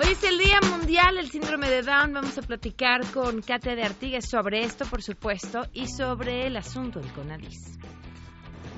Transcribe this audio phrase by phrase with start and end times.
[0.00, 2.12] Hoy es el Día Mundial del Síndrome de Down.
[2.12, 6.98] Vamos a platicar con Katia de Artigas sobre esto, por supuesto, y sobre el asunto
[6.98, 7.78] del CONADIS.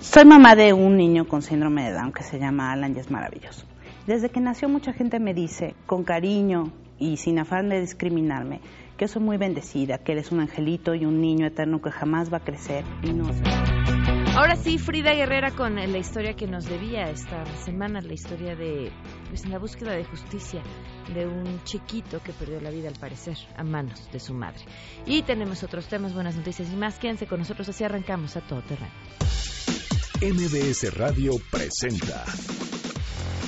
[0.00, 3.10] Soy mamá de un niño con síndrome de Down que se llama Alan y es
[3.10, 3.66] maravilloso.
[4.06, 8.62] Desde que nació mucha gente me dice, con cariño y sin afán de discriminarme,
[8.96, 12.38] que soy muy bendecida, que eres un angelito y un niño eterno que jamás va
[12.38, 13.10] a crecer y
[14.34, 18.90] Ahora sí, Frida Guerrera con la historia que nos debía esta semana, la historia de,
[19.28, 20.62] pues en la búsqueda de justicia
[21.14, 24.60] de un chiquito que perdió la vida al parecer a manos de su madre.
[25.04, 26.98] Y tenemos otros temas, buenas noticias y más.
[26.98, 28.90] Quédense con nosotros, así arrancamos a todo terreno.
[30.22, 32.24] MBS Radio presenta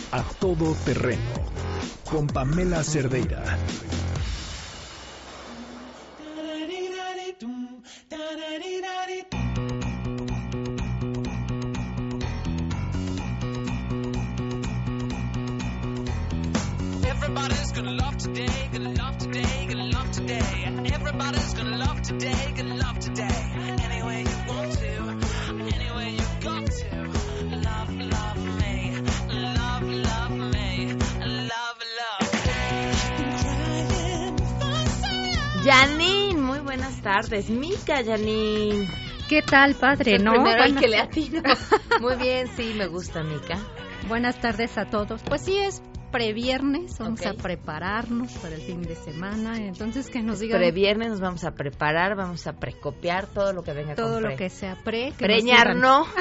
[0.08, 1.52] A Todo Terreno
[2.08, 3.58] con Pamela Cerdeira.
[17.04, 20.64] Everybody's gonna love today, gonna love today, gonna love today.
[20.94, 23.52] Everybody's gonna love today, gonna love today.
[23.84, 25.12] Any way you want to,
[26.08, 26.21] you
[35.64, 37.48] Janine, muy buenas tardes.
[37.50, 38.88] Mica, Janine.
[39.28, 40.16] ¿Qué tal, padre?
[40.16, 40.32] El ¿No?
[40.32, 41.42] primero Buenas- que le atino.
[42.00, 43.58] Muy bien, sí, me gusta, Mica.
[44.08, 45.22] Buenas tardes a todos.
[45.22, 49.56] Pues sí, es previernes, vamos a prepararnos para el fin de semana.
[49.56, 53.72] Entonces, que nos digan Previernes nos vamos a preparar, vamos a precopiar todo lo que
[53.72, 54.36] venga todo con lo pre.
[54.36, 55.12] que sea pre.
[55.18, 56.06] que Preñar no.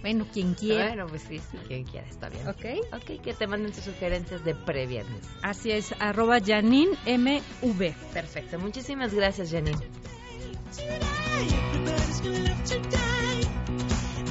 [0.00, 0.88] Bueno, quien quiera.
[0.88, 2.46] Bueno, pues sí, sí, quien quiera, está bien.
[2.46, 2.64] ¿Ok?
[2.92, 5.26] Ok, que te manden sus sugerencias de previernes.
[5.40, 7.94] Así es, arroba Janine MV.
[8.12, 9.78] Perfecto, muchísimas gracias, Janine.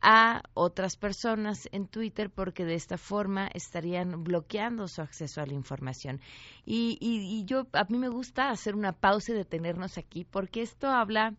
[0.00, 5.54] a otras personas en Twitter porque de esta forma estarían bloqueando su acceso a la
[5.54, 6.20] información.
[6.64, 10.62] Y, y, y yo, a mí me gusta hacer una pausa y detenernos aquí porque
[10.62, 11.34] esto habla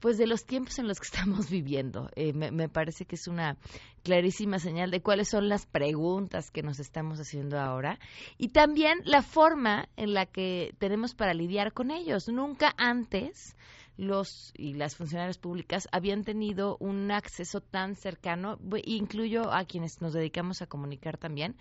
[0.00, 2.10] pues de los tiempos en los que estamos viviendo.
[2.16, 3.56] Eh, me, me parece que es una
[4.02, 7.98] clarísima señal de cuáles son las preguntas que nos estamos haciendo ahora
[8.36, 12.28] y también la forma en la que tenemos para lidiar con ellos.
[12.28, 13.56] Nunca antes
[13.96, 20.12] los y las funcionarias públicas habían tenido un acceso tan cercano, incluyo a quienes nos
[20.12, 21.56] dedicamos a comunicar también,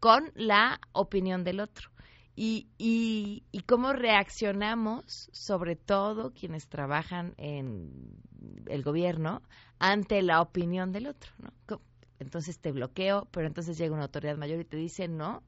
[0.00, 1.90] con la opinión del otro.
[2.36, 8.20] Y, y, y cómo reaccionamos, sobre todo quienes trabajan en
[8.66, 9.42] el gobierno,
[9.78, 11.32] ante la opinión del otro.
[11.38, 11.80] ¿no?
[12.18, 15.42] Entonces te bloqueo, pero entonces llega una autoridad mayor y te dice, no,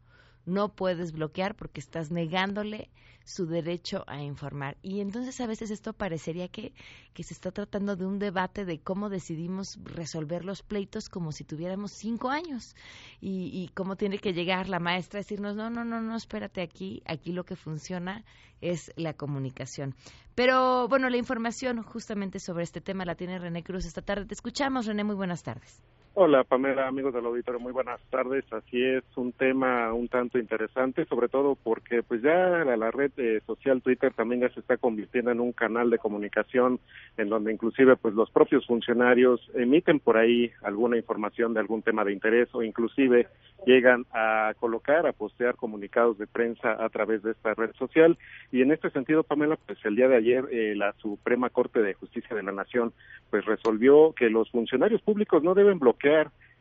[0.48, 2.90] no puedes bloquear porque estás negándole
[3.28, 4.78] su derecho a informar.
[4.80, 6.72] Y entonces a veces esto parecería que,
[7.12, 11.44] que se está tratando de un debate de cómo decidimos resolver los pleitos como si
[11.44, 12.74] tuviéramos cinco años
[13.20, 16.62] y, y cómo tiene que llegar la maestra a decirnos, no, no, no, no, espérate
[16.62, 18.24] aquí, aquí lo que funciona
[18.62, 19.94] es la comunicación.
[20.34, 24.24] Pero bueno, la información justamente sobre este tema la tiene René Cruz esta tarde.
[24.24, 25.82] Te escuchamos, René, muy buenas tardes.
[26.20, 28.44] Hola Pamela, amigos del auditorio, muy buenas tardes.
[28.52, 33.40] Así es, un tema un tanto interesante, sobre todo porque pues ya la, red eh,
[33.46, 36.80] social Twitter también ya se está convirtiendo en un canal de comunicación
[37.18, 42.02] en donde inclusive pues los propios funcionarios emiten por ahí alguna información de algún tema
[42.02, 43.28] de interés o inclusive
[43.64, 48.18] llegan a colocar, a postear comunicados de prensa a través de esta red social.
[48.50, 51.94] Y en este sentido, Pamela, pues el día de ayer eh, la Suprema Corte de
[51.94, 52.92] Justicia de la Nación
[53.30, 56.07] pues resolvió que los funcionarios públicos no deben bloquear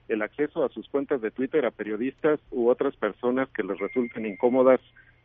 [0.08, 4.26] el acceso a sus cuentas de Twitter a periodistas u otras personas que les resulten
[4.26, 4.80] incómodas,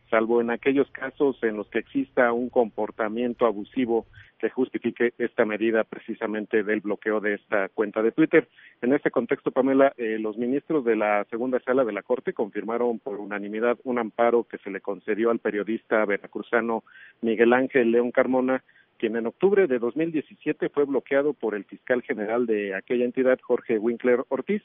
[0.09, 4.05] salvo en aquellos casos en los que exista un comportamiento abusivo
[4.43, 8.49] que justifique esta medida precisamente del bloqueo de esta cuenta de Twitter.
[8.81, 12.99] En este contexto, Pamela, eh, los ministros de la segunda sala de la Corte confirmaron
[12.99, 16.83] por unanimidad un amparo que se le concedió al periodista veracruzano
[17.21, 18.63] Miguel Ángel León Carmona
[19.03, 23.77] quien en octubre de 2017 fue bloqueado por el fiscal general de aquella entidad, Jorge
[23.77, 24.61] Winkler Ortiz.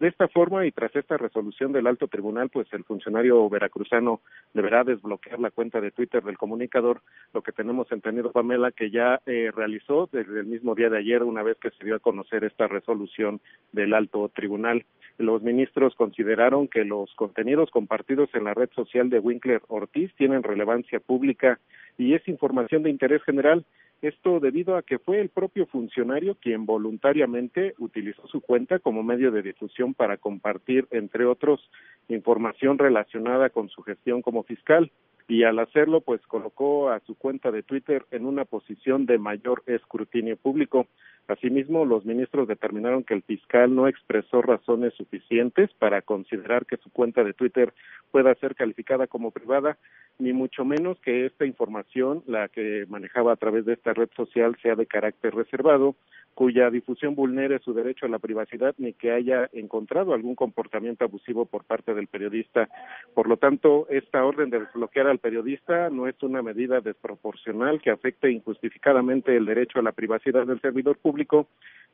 [0.00, 4.20] De esta forma y tras esta resolución del alto tribunal, pues el funcionario veracruzano
[4.54, 7.02] deberá desbloquear la cuenta de Twitter del comunicador,
[7.34, 11.24] lo que tenemos entendido, Pamela, que ya eh, realizó desde el mismo día de ayer,
[11.24, 13.40] una vez que se dio a conocer esta resolución
[13.72, 14.84] del alto tribunal.
[15.18, 20.44] Los ministros consideraron que los contenidos compartidos en la red social de Winkler Ortiz tienen
[20.44, 21.58] relevancia pública
[21.96, 23.64] y es información de interés general.
[24.00, 29.32] Esto debido a que fue el propio funcionario quien voluntariamente utilizó su cuenta como medio
[29.32, 31.68] de difusión para compartir, entre otros,
[32.08, 34.92] información relacionada con su gestión como fiscal
[35.26, 39.62] y al hacerlo pues colocó a su cuenta de Twitter en una posición de mayor
[39.66, 40.86] escrutinio público.
[41.28, 46.90] Asimismo, los ministros determinaron que el fiscal no expresó razones suficientes para considerar que su
[46.90, 47.74] cuenta de Twitter
[48.10, 49.76] pueda ser calificada como privada,
[50.18, 54.56] ni mucho menos que esta información, la que manejaba a través de esta red social,
[54.62, 55.94] sea de carácter reservado,
[56.38, 61.46] cuya difusión vulnere su derecho a la privacidad ni que haya encontrado algún comportamiento abusivo
[61.46, 62.68] por parte del periodista.
[63.12, 67.90] Por lo tanto, esta orden de desbloquear al periodista no es una medida desproporcional que
[67.90, 71.17] afecte injustificadamente el derecho a la privacidad del servidor público,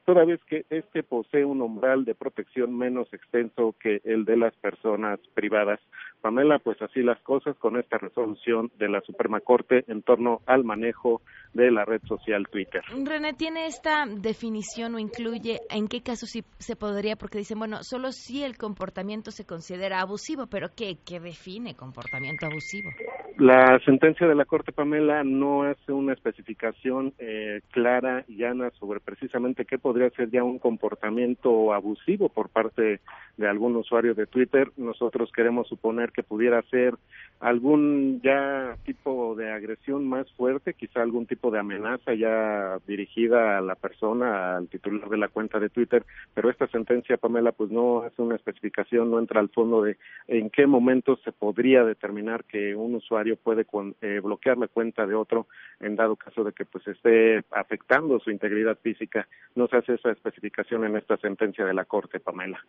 [0.05, 4.55] toda vez que éste posee un umbral de protección menos extenso que el de las
[4.56, 5.81] personas privadas.
[6.25, 10.65] Pamela, pues así las cosas con esta resolución de la Suprema Corte en torno al
[10.65, 11.21] manejo
[11.53, 12.82] de la red social Twitter.
[13.05, 17.17] René, ¿tiene esta definición o incluye en qué casos sí se podría?
[17.17, 22.47] Porque dicen, bueno, solo si el comportamiento se considera abusivo, pero ¿qué, qué define comportamiento
[22.47, 22.88] abusivo?
[23.37, 29.00] La sentencia de la Corte Pamela no hace una especificación eh, clara y llana sobre
[29.00, 33.00] precisamente qué podría ser ya un comportamiento abusivo por parte
[33.37, 34.70] de algún usuario de Twitter.
[34.77, 36.95] Nosotros queremos suponer que pudiera ser
[37.41, 43.61] algún ya tipo de agresión más fuerte, quizá algún tipo de amenaza ya dirigida a
[43.61, 48.03] la persona, al titular de la cuenta de Twitter, pero esta sentencia, Pamela, pues no
[48.03, 52.75] hace una especificación, no entra al fondo de en qué momento se podría determinar que
[52.75, 55.47] un usuario puede con, eh, bloquear la cuenta de otro
[55.81, 59.29] en dado caso de que pues esté afectando su integridad física.
[59.55, 62.65] No se hace esa especificación en esta sentencia de la Corte, Pamela.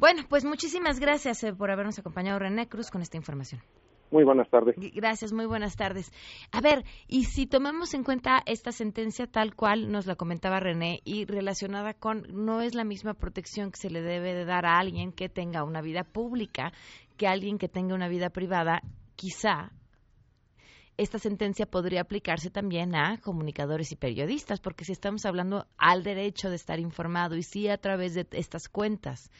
[0.00, 3.60] Bueno, pues muchísimas gracias eh, por habernos acompañado, René Cruz, con esta información.
[4.10, 4.74] Muy buenas tardes.
[4.94, 6.10] Gracias, muy buenas tardes.
[6.52, 11.00] A ver, y si tomamos en cuenta esta sentencia tal cual nos la comentaba René
[11.04, 14.78] y relacionada con no es la misma protección que se le debe de dar a
[14.78, 16.72] alguien que tenga una vida pública
[17.18, 18.80] que a alguien que tenga una vida privada,
[19.16, 19.70] quizá
[20.96, 26.48] esta sentencia podría aplicarse también a comunicadores y periodistas, porque si estamos hablando al derecho
[26.48, 29.30] de estar informado y si a través de estas cuentas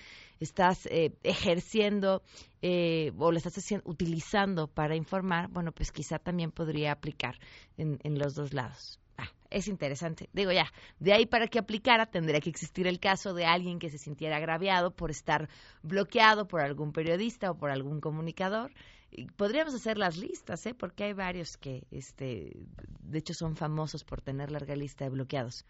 [0.40, 2.22] estás eh, ejerciendo
[2.62, 7.38] eh, o lo estás haciendo, utilizando para informar, bueno, pues quizá también podría aplicar
[7.76, 8.98] en, en los dos lados.
[9.18, 10.28] Ah, es interesante.
[10.32, 13.90] Digo ya, de ahí para que aplicara tendría que existir el caso de alguien que
[13.90, 15.48] se sintiera agraviado por estar
[15.82, 18.72] bloqueado por algún periodista o por algún comunicador
[19.10, 20.74] y podríamos hacer las listas, ¿eh?
[20.74, 22.52] porque hay varios que, este,
[23.00, 25.64] de hecho, son famosos por tener larga lista de bloqueados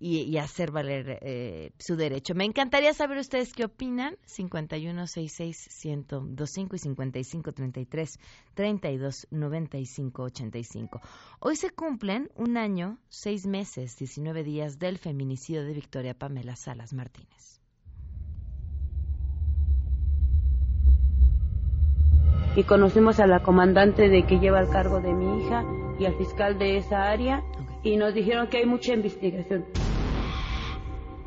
[0.00, 2.34] y, y hacer valer eh, su derecho.
[2.34, 4.16] Me encantaría saber ustedes qué opinan.
[4.26, 6.80] 5166-1025 y
[8.56, 11.00] 5533-329585.
[11.38, 16.94] Hoy se cumplen un año, seis meses, 19 días del feminicidio de Victoria Pamela Salas
[16.94, 17.60] Martínez.
[22.56, 25.64] y conocimos a la comandante de que lleva el cargo de mi hija
[25.98, 27.44] y al fiscal de esa área
[27.82, 29.64] y nos dijeron que hay mucha investigación.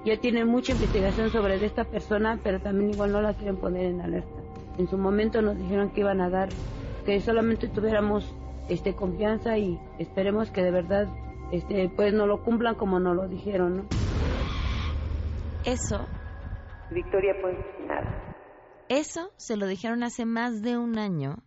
[0.06, 4.02] Ya tienen mucha investigación sobre esta persona, pero también igual no la quieren poner en
[4.02, 4.42] alerta.
[4.78, 6.50] En su momento nos dijeron que iban a dar,
[7.06, 8.36] que solamente tuviéramos
[8.70, 11.08] este confianza y esperemos que de verdad
[11.52, 13.84] este pues no lo cumplan como nos lo dijeron, ¿no?
[15.66, 16.06] Eso,
[16.92, 17.56] Victoria, pues
[17.88, 18.36] nada.
[18.90, 21.38] eso se lo dijeron hace más de un año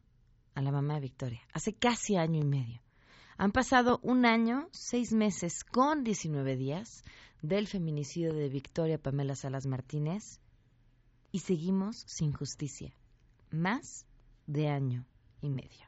[0.54, 2.85] a la mamá de Victoria, hace casi año y medio.
[3.38, 7.04] Han pasado un año, seis meses con 19 días
[7.42, 10.40] del feminicidio de Victoria Pamela Salas Martínez
[11.32, 12.94] y seguimos sin justicia.
[13.50, 14.06] Más
[14.46, 15.04] de año
[15.42, 15.86] y medio.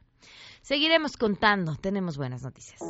[0.60, 2.80] Seguiremos contando, tenemos buenas noticias.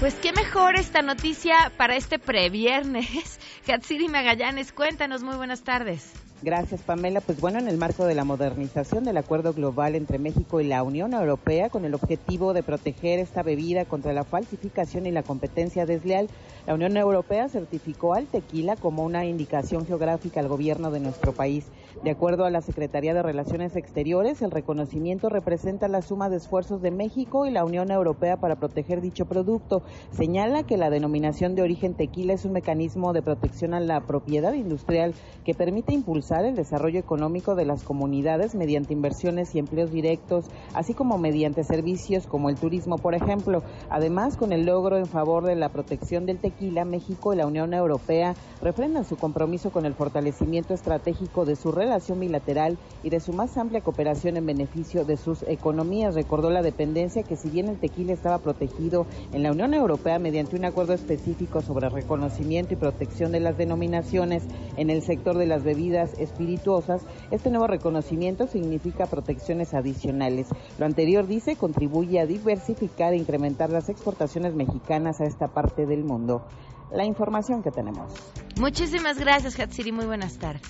[0.00, 3.38] Pues qué mejor esta noticia para este previernes.
[3.66, 6.23] Katsiri Magallanes, cuéntanos, muy buenas tardes.
[6.44, 7.22] Gracias, Pamela.
[7.22, 10.82] Pues bueno, en el marco de la modernización del acuerdo global entre México y la
[10.82, 15.86] Unión Europea, con el objetivo de proteger esta bebida contra la falsificación y la competencia
[15.86, 16.28] desleal,
[16.66, 21.64] la Unión Europea certificó al tequila como una indicación geográfica al gobierno de nuestro país.
[22.02, 26.82] De acuerdo a la Secretaría de Relaciones Exteriores, el reconocimiento representa la suma de esfuerzos
[26.82, 29.82] de México y la Unión Europea para proteger dicho producto.
[30.10, 34.52] Señala que la denominación de origen tequila es un mecanismo de protección a la propiedad
[34.52, 40.46] industrial que permite impulsar el desarrollo económico de las comunidades mediante inversiones y empleos directos,
[40.74, 43.62] así como mediante servicios como el turismo, por ejemplo.
[43.90, 47.74] Además, con el logro en favor de la protección del tequila, México y la Unión
[47.74, 53.32] Europea refrendan su compromiso con el fortalecimiento estratégico de su relación bilateral y de su
[53.32, 56.14] más amplia cooperación en beneficio de sus economías.
[56.14, 60.56] Recordó la dependencia que si bien el tequila estaba protegido en la Unión Europea mediante
[60.56, 64.44] un acuerdo específico sobre reconocimiento y protección de las denominaciones
[64.76, 70.48] en el sector de las bebidas espirituosas, este nuevo reconocimiento significa protecciones adicionales.
[70.78, 76.04] Lo anterior, dice, contribuye a diversificar e incrementar las exportaciones mexicanas a esta parte del
[76.04, 76.46] mundo.
[76.90, 78.12] La información que tenemos.
[78.58, 79.92] Muchísimas gracias, Hatsiri.
[79.92, 80.68] Muy buenas tardes.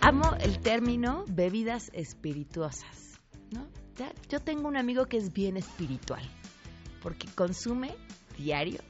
[0.00, 3.20] Amo el término bebidas espirituosas.
[4.28, 6.22] yo tengo un amigo que es bien espiritual,
[7.02, 7.94] porque consume
[8.38, 8.80] diario,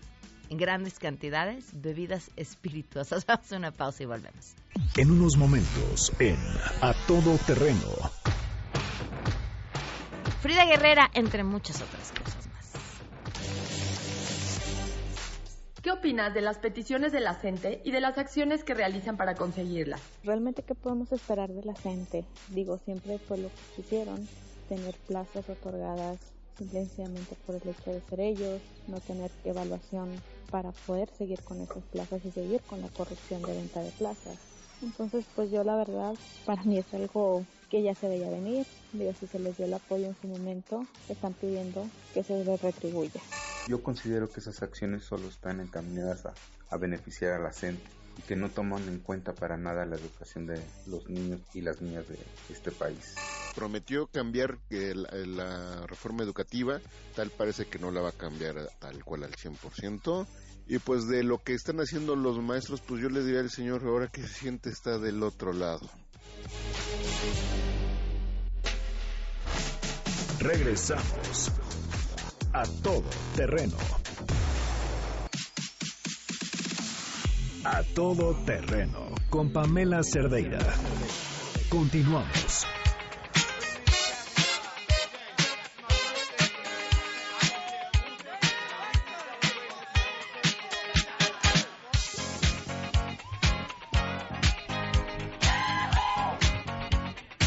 [0.50, 3.24] en grandes cantidades, bebidas espirituosas.
[3.28, 4.54] Vamos a una pausa y volvemos.
[4.96, 6.36] En unos momentos, en
[6.82, 7.88] A Todo Terreno,
[10.40, 12.72] Frida Guerrera, entre muchas otras cosas más.
[15.82, 19.34] ¿Qué opinas de las peticiones de la gente y de las acciones que realizan para
[19.34, 20.00] conseguirlas?
[20.24, 22.24] Realmente, ¿qué podemos esperar de la gente?
[22.48, 24.26] Digo, siempre fue lo que quisieron,
[24.68, 26.18] tener plazas otorgadas
[26.58, 30.08] simplemente por el hecho de ser ellos, no tener evaluación
[30.50, 34.36] para poder seguir con esas plazas y seguir con la corrupción de venta de plazas.
[34.82, 36.14] Entonces, pues yo la verdad,
[36.44, 38.66] para mí es algo que ya se veía venir.
[38.92, 42.60] Digo, si se les dio el apoyo en su momento, están pidiendo que se les
[42.60, 43.20] retribuya.
[43.68, 46.34] Yo considero que esas acciones solo están encaminadas a,
[46.70, 50.46] a beneficiar a la gente y que no toman en cuenta para nada la educación
[50.46, 52.18] de los niños y las niñas de
[52.50, 53.14] este país.
[53.54, 56.80] Prometió cambiar eh, la, la reforma educativa,
[57.16, 60.26] tal parece que no la va a cambiar tal cual al 100%.
[60.66, 63.82] Y pues de lo que están haciendo los maestros, pues yo le diría al señor,
[63.84, 65.90] ahora que se siente está del otro lado.
[70.40, 71.50] regresamos.
[72.52, 73.04] A Todo
[73.36, 73.76] Terreno.
[77.64, 80.58] A Todo Terreno con Pamela Cerdeira.
[81.68, 82.66] Continuamos.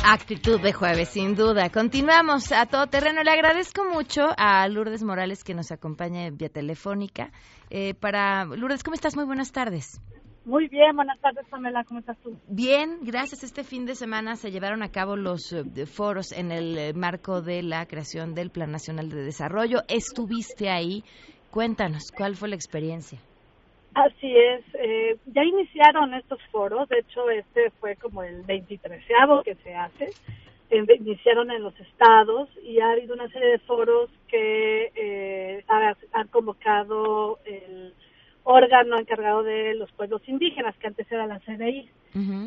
[0.06, 1.70] Actitud de jueves, sin duda.
[1.70, 3.24] Continuamos a todo terreno.
[3.24, 7.32] Le agradezco mucho a Lourdes Morales que nos acompaña vía telefónica.
[7.70, 9.16] Eh, para Lourdes, ¿cómo estás?
[9.16, 10.02] Muy buenas tardes.
[10.44, 12.38] Muy bien, buenas tardes, Pamela, ¿cómo estás tú?
[12.50, 13.46] Bien, gracias.
[13.46, 17.42] Este fin de semana se llevaron a cabo los eh, foros en el eh, marco
[17.42, 19.84] de la creación del Plan Nacional de Desarrollo.
[19.88, 21.06] Estuviste ahí.
[21.50, 23.20] Cuéntanos, ¿cuál fue la experiencia?
[23.96, 29.04] Así es, eh, ya iniciaron estos foros, de hecho este fue como el 23
[29.44, 30.14] que se hace,
[30.72, 35.96] eh, iniciaron en los estados y ha habido una serie de foros que eh, ha-
[36.14, 37.94] han convocado el
[38.44, 41.90] órgano encargado de los pueblos indígenas, que antes era la CDI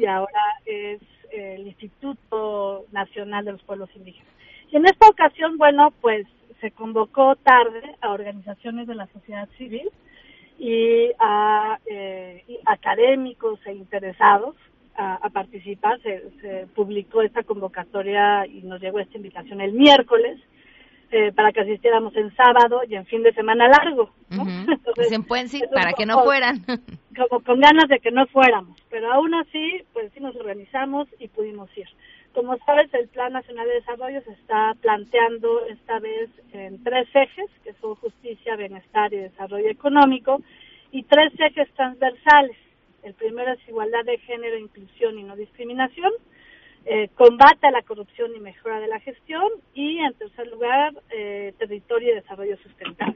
[0.01, 1.01] y ahora es
[1.33, 4.33] el Instituto Nacional de los Pueblos Indígenas.
[4.71, 6.27] Y en esta ocasión, bueno, pues
[6.61, 9.89] se convocó tarde a organizaciones de la sociedad civil
[10.59, 14.57] y a eh, y académicos e interesados
[14.97, 16.01] a, a participar.
[16.03, 20.39] Se, se publicó esta convocatoria y nos llegó esta invitación el miércoles
[21.13, 24.11] eh, para que asistiéramos en sábado y en fin de semana largo.
[24.31, 24.43] ¿no?
[24.43, 24.67] Un
[25.73, 26.65] para que no fueran.
[27.17, 31.29] Como con ganas de que no fuéramos, pero aún así, pues sí nos organizamos y
[31.29, 31.87] pudimos ir.
[32.37, 37.51] Como sabes, el Plan Nacional de Desarrollo se está planteando esta vez en tres ejes,
[37.65, 40.43] que son justicia, bienestar y desarrollo económico,
[40.93, 42.59] y tres ejes transversales.
[43.03, 46.13] El primero es igualdad de género, inclusión y no discriminación,
[46.85, 51.55] eh, combate a la corrupción y mejora de la gestión, y en tercer lugar, eh,
[51.57, 53.16] territorio y desarrollo sustentable.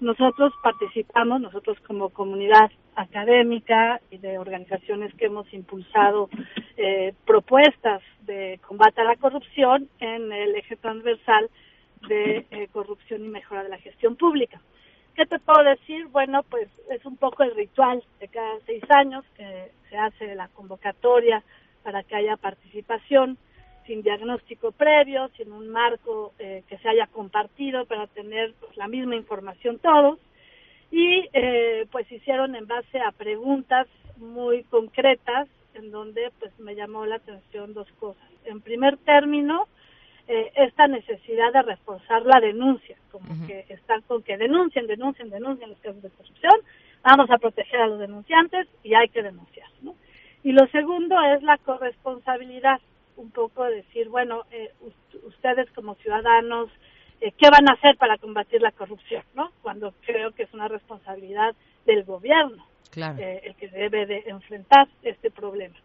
[0.00, 6.30] Nosotros participamos, nosotros como comunidad académica y de organizaciones que hemos impulsado
[6.78, 11.50] eh, propuestas de combate a la corrupción en el eje transversal
[12.08, 14.60] de eh, corrupción y mejora de la gestión pública.
[15.14, 16.06] ¿Qué te puedo decir?
[16.06, 20.48] Bueno, pues es un poco el ritual de cada seis años que se hace la
[20.48, 21.42] convocatoria
[21.82, 23.36] para que haya participación
[23.86, 28.88] sin diagnóstico previo, sin un marco eh, que se haya compartido para tener pues, la
[28.88, 30.18] misma información todos.
[30.90, 37.06] Y eh, pues hicieron en base a preguntas muy concretas en donde pues me llamó
[37.06, 38.28] la atención dos cosas.
[38.44, 39.68] En primer término,
[40.28, 45.70] eh, esta necesidad de reforzar la denuncia, como que están con que denuncien, denuncien, denuncien
[45.70, 46.54] los casos de corrupción,
[47.02, 49.68] vamos a proteger a los denunciantes y hay que denunciar.
[49.82, 49.94] ¿no?
[50.42, 52.80] Y lo segundo es la corresponsabilidad,
[53.20, 56.70] un poco decir, bueno, eh, us- ustedes como ciudadanos,
[57.20, 59.22] eh, ¿qué van a hacer para combatir la corrupción?
[59.34, 59.52] ¿no?
[59.62, 61.54] Cuando creo que es una responsabilidad
[61.86, 63.18] del gobierno Claro.
[63.18, 65.76] eh, el que debe de enfrentar este problema.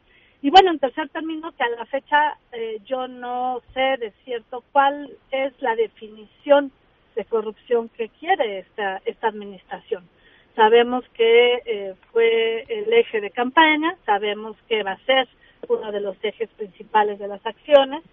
[0.42, 4.64] Y bueno, en tercer término, que a la fecha eh, yo no sé de cierto
[4.72, 6.72] cuál es la definición
[7.16, 10.08] de corrupción que quiere esta, esta administración.
[10.56, 15.28] Sabemos que eh, fue el eje de campaña, sabemos que va a ser
[15.70, 18.04] uno de los ejes principales de las acciones,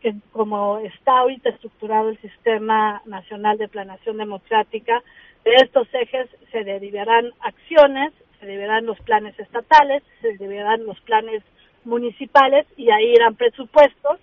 [0.00, 5.02] que como está ahorita estructurado el Sistema Nacional de Planación Democrática,
[5.44, 11.42] de estos ejes se derivarán acciones, se derivarán los planes estatales, se derivarán los planes
[11.84, 14.18] municipales y ahí irán presupuestos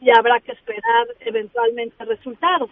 [0.00, 2.70] y habrá que esperar eventualmente resultados.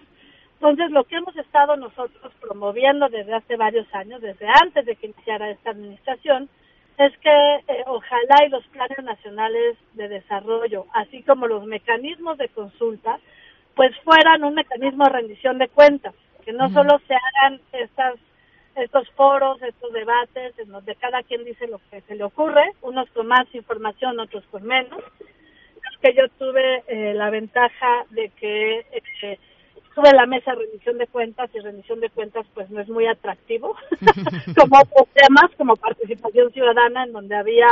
[0.54, 5.06] Entonces, lo que hemos estado nosotros promoviendo desde hace varios años, desde antes de que
[5.06, 6.48] iniciara esta administración,
[6.98, 12.48] es que eh, ojalá y los planes nacionales de desarrollo, así como los mecanismos de
[12.48, 13.18] consulta,
[13.74, 18.16] pues fueran un mecanismo de rendición de cuentas, que no solo se hagan estas
[18.76, 23.08] estos foros, estos debates, en donde cada quien dice lo que se le ocurre, unos
[23.10, 25.02] con más información, otros con menos.
[25.90, 28.80] Es que yo tuve eh, la ventaja de que
[29.22, 29.38] eh,
[30.04, 33.76] en la mesa rendición de cuentas y rendición de cuentas pues no es muy atractivo,
[34.58, 37.68] como otros temas, como participación ciudadana, en donde había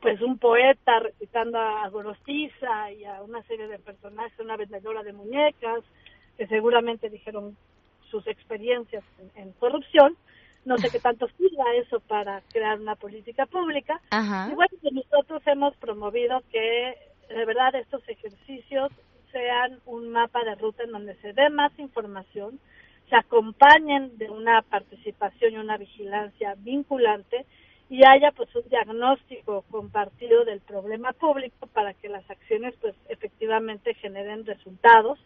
[0.00, 5.12] pues un poeta recitando a Gorostiza y a una serie de personajes, una vendedora de
[5.12, 5.84] muñecas,
[6.36, 7.56] que seguramente dijeron
[8.10, 10.16] sus experiencias en, en corrupción.
[10.64, 14.00] No sé qué tanto sirva eso para crear una política pública.
[14.10, 14.48] Ajá.
[14.50, 16.96] Y bueno, pues nosotros hemos promovido que
[17.28, 18.90] de verdad estos ejercicios
[19.32, 22.60] sean un mapa de ruta en donde se dé más información,
[23.08, 27.46] se acompañen de una participación y una vigilancia vinculante
[27.90, 33.94] y haya pues un diagnóstico compartido del problema público para que las acciones pues efectivamente
[33.94, 35.18] generen resultados,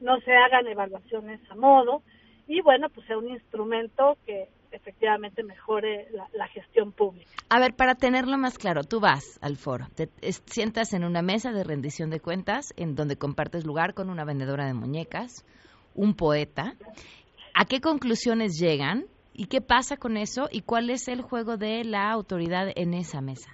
[0.00, 2.02] no se hagan evaluaciones a modo
[2.48, 4.48] y bueno pues sea un instrumento que
[4.98, 7.30] efectivamente mejore la, la gestión pública.
[7.48, 11.22] A ver, para tenerlo más claro, tú vas al foro, te es- sientas en una
[11.22, 15.44] mesa de rendición de cuentas en donde compartes lugar con una vendedora de muñecas,
[15.94, 16.74] un poeta.
[17.54, 21.84] ¿A qué conclusiones llegan y qué pasa con eso y cuál es el juego de
[21.84, 23.50] la autoridad en esa mesa?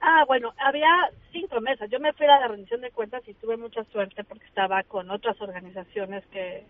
[0.00, 0.90] Ah, bueno, había
[1.32, 1.88] cinco mesas.
[1.90, 5.10] Yo me fui a la rendición de cuentas y tuve mucha suerte porque estaba con
[5.10, 6.66] otras organizaciones que,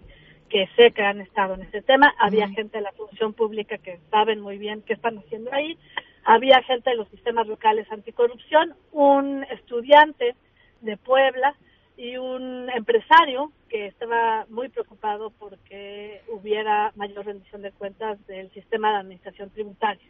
[0.54, 2.14] que sé que han estado en este tema.
[2.16, 5.76] Había gente de la función pública que saben muy bien qué están haciendo ahí.
[6.22, 10.36] Había gente de los sistemas locales anticorrupción, un estudiante
[10.80, 11.56] de Puebla
[11.96, 18.92] y un empresario que estaba muy preocupado porque hubiera mayor rendición de cuentas del sistema
[18.92, 20.06] de administración tributaria.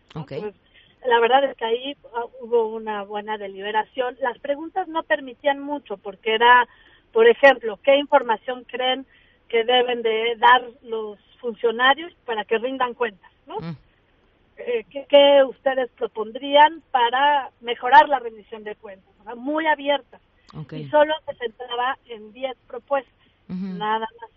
[1.06, 4.14] la verdad es que ahí ah, hubo una buena deliberación.
[4.20, 6.68] Las preguntas no permitían mucho porque era,
[7.14, 9.06] por ejemplo, ¿qué información creen
[9.48, 13.30] que deben de dar los funcionarios para que rindan cuentas?
[13.46, 13.58] ¿no?
[14.56, 19.10] Eh, ¿qué, qué ustedes propondrían para mejorar la rendición de cuentas?
[19.18, 19.36] ¿verdad?
[19.36, 20.20] Muy abierta.
[20.70, 23.12] Y solo se centraba en 10 propuestas,
[23.48, 24.30] nada más.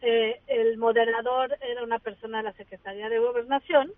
[0.00, 3.92] Eh, el moderador era una persona de la Secretaría de Gobernación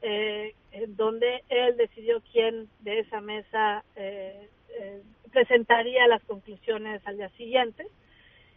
[0.00, 5.02] eh, en donde él decidió quién de esa mesa eh, eh,
[5.32, 7.84] presentaría las conclusiones al día siguiente.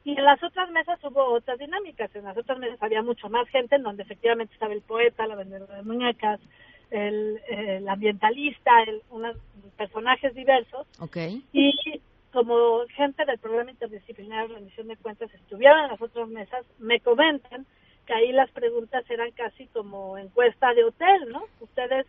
[0.03, 2.13] Y en las otras mesas hubo otras dinámicas.
[2.15, 5.35] En las otras mesas había mucho más gente, en donde efectivamente estaba el poeta, la
[5.35, 6.39] vendedora de muñecas,
[6.89, 9.37] el, el ambientalista, el, unos
[9.77, 10.87] personajes diversos.
[11.53, 16.65] Y como gente del programa interdisciplinario de rendición de cuentas estuvieron en las otras mesas,
[16.79, 17.65] me comentan
[18.05, 21.43] que ahí las preguntas eran casi como encuesta de hotel, ¿no?
[21.59, 22.07] Ustedes,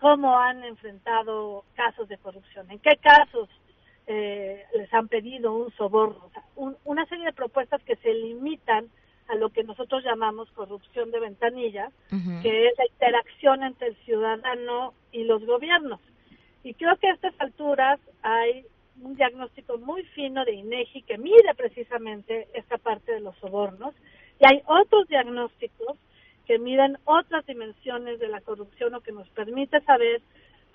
[0.00, 2.70] ¿cómo han enfrentado casos de corrupción?
[2.70, 3.48] ¿En qué casos
[4.06, 6.24] eh, les han pedido un soborno?
[6.26, 8.88] O sea, un- una serie de propuestas que se limitan
[9.28, 11.90] a lo que nosotros llamamos corrupción de ventanilla,
[12.42, 16.00] que es la interacción entre el ciudadano y los gobiernos.
[16.62, 18.64] Y creo que a estas alturas hay
[19.02, 23.94] un diagnóstico muy fino de INEGI que mide precisamente esta parte de los sobornos
[24.40, 25.98] y hay otros diagnósticos
[26.46, 30.22] que miden otras dimensiones de la corrupción o que nos permite saber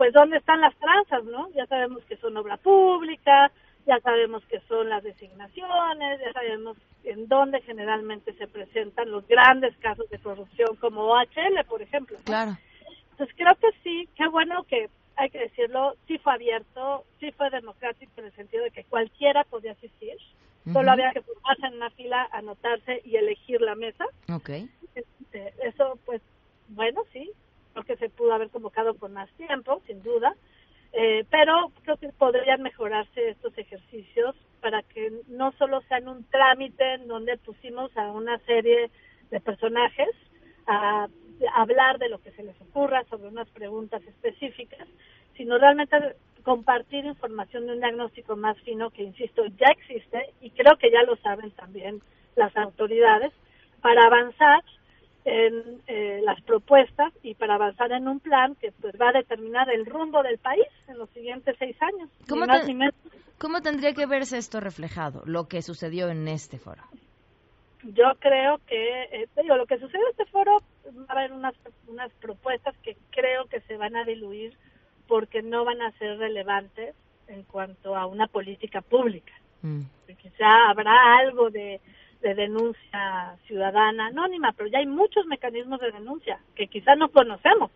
[0.02, 1.48] pues dónde están las tranzas, ¿no?
[1.52, 3.52] Ya sabemos que son obra pública,
[3.86, 9.78] ya sabemos que son las designaciones, ya sabemos en dónde generalmente se presentan los grandes
[9.78, 12.18] casos de corrupción como OHL, por ejemplo.
[12.18, 12.24] ¿no?
[12.24, 12.58] Claro.
[13.12, 17.52] Entonces creo que sí, qué bueno que hay que decirlo, sí fue abierto, sí fue
[17.52, 20.18] democrático en el sentido de que cualquiera podía asistir,
[20.74, 24.06] solo había que formarse en una fila, anotarse y elegir la mesa.
[24.34, 24.50] Ok.
[24.96, 26.24] Este, eso, pues,
[26.70, 27.32] bueno, sí,
[27.74, 30.36] creo que se pudo haber convocado con más tiempo, sin duda,
[30.94, 36.96] eh, pero creo que podrían mejorarse estos ejercicios para que no solo sean un trámite
[36.96, 38.92] en donde pusimos a una serie
[39.30, 40.10] de personajes
[40.68, 44.88] a, a hablar de lo que se les ocurra sobre unas preguntas específicas,
[45.38, 45.98] sino realmente
[46.44, 51.04] compartir información de un diagnóstico más fino que, insisto, ya existe y creo que ya
[51.04, 52.02] lo saben también
[52.36, 53.32] las autoridades
[53.82, 54.64] para avanzar
[55.26, 59.70] en eh, las propuestas y para avanzar en un plan que pues va a determinar
[59.70, 62.10] el rumbo del país en los siguientes seis años.
[62.28, 66.84] ¿Cómo, más tendría que verse esto reflejado, lo que sucedió en este foro?
[67.84, 70.58] Yo creo que, eh, digo, lo que sucede en este foro,
[70.88, 71.56] va a haber unas,
[71.88, 74.56] unas propuestas que creo que se van a diluir
[75.08, 76.96] porque no van a ser relevantes
[77.28, 79.34] en cuanto a una política pública.
[79.64, 79.82] Mm.
[80.20, 81.80] quizá habrá algo de,
[82.22, 87.72] de denuncia ciudadana anónima, pero ya hay muchos mecanismos de denuncia que quizá no conocemos.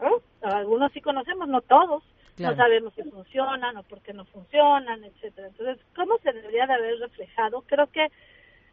[0.00, 0.20] ¿no?
[0.42, 2.02] Algunos sí conocemos, no todos.
[2.36, 2.56] Claro.
[2.56, 5.48] No sabemos si funcionan o por qué no funcionan, etcétera.
[5.48, 7.62] Entonces, ¿cómo se debería de haber reflejado?
[7.66, 8.08] Creo que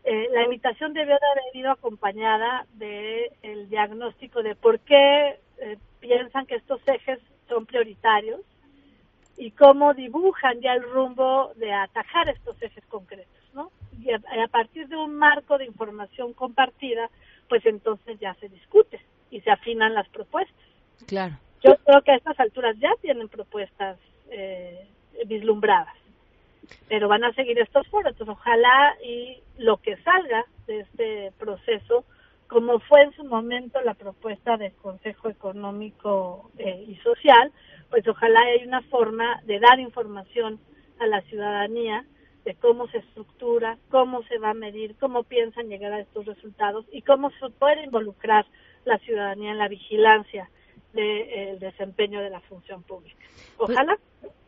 [0.04, 5.78] eh, la invitación debió de haber ido acompañada de el diagnóstico de por qué eh,
[6.00, 8.40] piensan que estos ejes son prioritarios
[9.38, 13.72] y cómo dibujan ya el rumbo de atajar estos ejes concretos, ¿no?
[14.00, 17.10] Y a, a partir de un marco de información compartida,
[17.50, 20.66] pues entonces ya se discute y se afinan las propuestas.
[21.08, 21.36] Claro.
[21.64, 23.98] Yo creo que a estas alturas ya tienen propuestas
[24.30, 24.88] eh,
[25.26, 25.96] vislumbradas,
[26.88, 28.12] pero van a seguir estos foros.
[28.12, 32.06] Entonces, ojalá y lo que salga de este proceso,
[32.48, 37.52] como fue en su momento la propuesta del Consejo Económico eh, y Social,
[37.90, 40.60] pues ojalá hay una forma de dar información
[41.00, 42.06] a la ciudadanía
[42.48, 46.86] de cómo se estructura, cómo se va a medir, cómo piensan llegar a estos resultados
[46.94, 48.46] y cómo se puede involucrar
[48.86, 50.50] la ciudadanía en la vigilancia
[50.94, 53.20] del desempeño de la función pública.
[53.58, 53.98] Ojalá.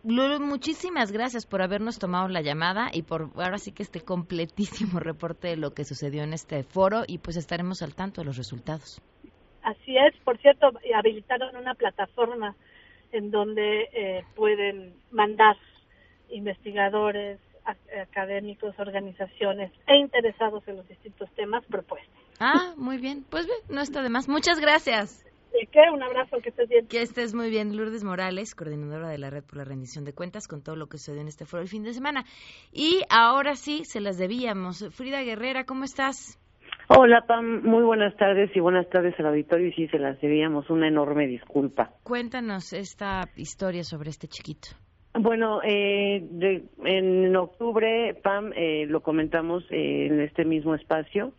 [0.05, 4.99] Lulu, muchísimas gracias por habernos tomado la llamada y por ahora sí que este completísimo
[5.01, 8.37] reporte de lo que sucedió en este foro y pues estaremos al tanto de los
[8.37, 9.01] resultados.
[9.61, 12.55] Así es, por cierto, habilitaron una plataforma
[13.11, 15.57] en donde eh, pueden mandar
[16.29, 17.39] investigadores,
[18.01, 22.09] académicos, organizaciones e interesados en los distintos temas propuestas.
[22.39, 23.25] Ah, muy bien.
[23.29, 24.29] Pues bien, no está de más.
[24.29, 25.25] Muchas gracias.
[25.51, 25.81] ¿De qué?
[25.91, 26.87] Un abrazo, que estés bien.
[26.87, 27.75] Que estés muy bien.
[27.75, 30.97] Lourdes Morales, coordinadora de la Red por la Rendición de Cuentas, con todo lo que
[30.97, 32.23] sucedió en este foro el fin de semana.
[32.71, 34.87] Y ahora sí, se las debíamos.
[34.91, 36.39] Frida Guerrera, ¿cómo estás?
[36.87, 37.63] Hola, Pam.
[37.63, 39.67] Muy buenas tardes y buenas tardes al auditorio.
[39.67, 40.69] Y sí, se las debíamos.
[40.69, 41.93] Una enorme disculpa.
[42.03, 44.69] Cuéntanos esta historia sobre este chiquito.
[45.21, 51.33] Bueno, eh, de- en octubre, Pam, eh, lo comentamos eh, en este mismo espacio,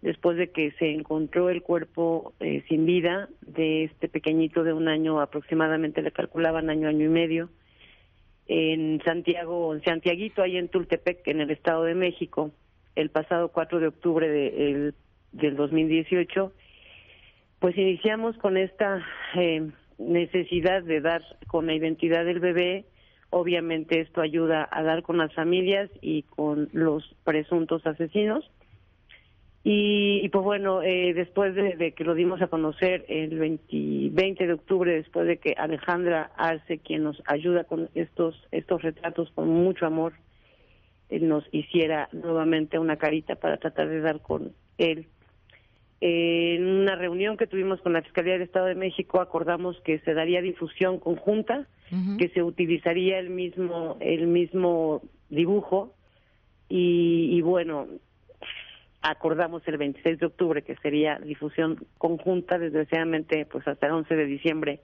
[0.00, 4.88] después de que se encontró el cuerpo eh, sin vida de este pequeñito de un
[4.88, 7.48] año aproximadamente, le calculaban año, año y medio,
[8.48, 12.50] en Santiago, en Santiaguito, ahí en Tultepec, en el Estado de México,
[12.96, 14.94] el pasado 4 de octubre de- el-
[15.30, 16.52] del 2018,
[17.60, 19.00] pues iniciamos con esta
[19.36, 22.84] eh, necesidad de dar con la identidad del bebé.
[23.34, 28.44] Obviamente esto ayuda a dar con las familias y con los presuntos asesinos.
[29.64, 34.52] Y, pues bueno, eh, después de, que lo dimos a conocer el 20, 20, de
[34.52, 39.86] octubre, después de que Alejandra Arce, quien nos ayuda con estos, estos retratos con mucho
[39.86, 40.12] amor,
[41.08, 45.06] él nos hiciera nuevamente una carita para tratar de dar con él.
[46.02, 50.00] Eh, en una reunión que tuvimos con la Fiscalía del Estado de México acordamos que
[50.00, 51.66] se daría difusión conjunta,
[52.18, 55.94] que se utilizaría el mismo el mismo dibujo.
[56.68, 57.86] Y, y bueno,
[59.02, 64.24] acordamos el 26 de octubre que sería difusión conjunta, desgraciadamente pues hasta el 11 de
[64.26, 64.80] diciembre.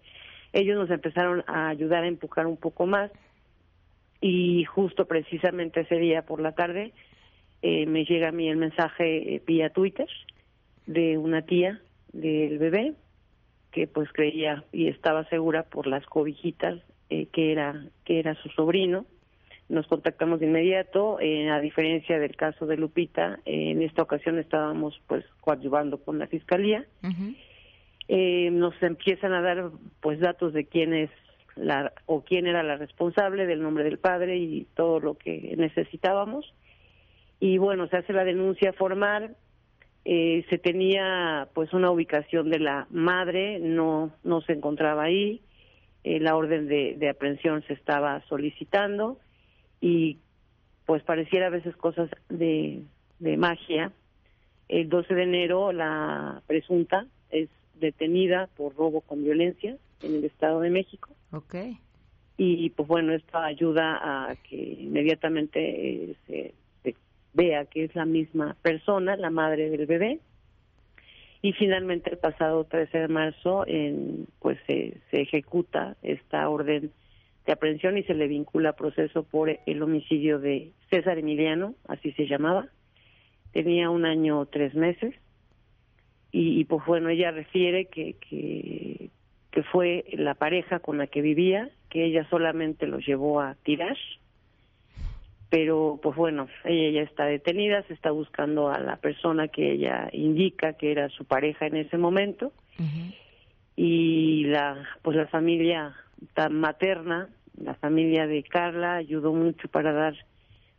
[0.52, 3.10] Ellos nos empezaron a ayudar a empujar un poco más.
[4.20, 6.92] Y justo precisamente ese día por la tarde
[7.62, 10.08] eh, me llega a mí el mensaje eh, vía Twitter
[10.86, 11.80] de una tía
[12.12, 12.94] del bebé
[13.70, 18.48] que pues creía y estaba segura por las cobijitas eh, que era que era su
[18.50, 19.06] sobrino
[19.68, 24.38] nos contactamos de inmediato, eh, a diferencia del caso de Lupita, eh, en esta ocasión
[24.38, 26.86] estábamos pues coadyuvando con la fiscalía.
[27.02, 27.36] Uh -huh.
[28.08, 31.10] eh, nos empiezan a dar pues datos de quién es
[31.54, 36.54] la o quién era la responsable, del nombre del padre y todo lo que necesitábamos.
[37.40, 39.36] Y bueno, se hace la denuncia formal.
[40.04, 45.42] Eh, se tenía pues una ubicación de la madre, no no se encontraba ahí.
[46.04, 49.18] Eh, la orden de, de aprehensión se estaba solicitando
[49.80, 50.18] y
[50.86, 52.82] pues pareciera a veces cosas de,
[53.18, 53.92] de magia.
[54.68, 60.60] El 12 de enero la presunta es detenida por robo con violencia en el Estado
[60.60, 61.10] de México.
[61.32, 61.78] Okay.
[62.36, 63.98] Y pues bueno, esto ayuda
[64.30, 66.96] a que inmediatamente eh, se, se,
[67.34, 70.20] vea que es la misma persona, la madre del bebé.
[71.40, 76.90] Y finalmente el pasado 13 de marzo en, pues se, se ejecuta esta orden
[77.46, 82.26] de aprehensión y se le vincula proceso por el homicidio de César Emiliano, así se
[82.26, 82.68] llamaba.
[83.52, 85.14] Tenía un año tres meses
[86.30, 89.10] y, y pues bueno, ella refiere que, que,
[89.50, 93.96] que fue la pareja con la que vivía, que ella solamente lo llevó a tirar,
[95.50, 100.08] pero pues bueno, ella ya está detenida, se está buscando a la persona que ella
[100.12, 103.14] indica que era su pareja en ese momento uh -huh.
[103.76, 105.94] y la pues la familia
[106.34, 107.28] tan materna
[107.62, 110.14] la familia de Carla ayudó mucho para dar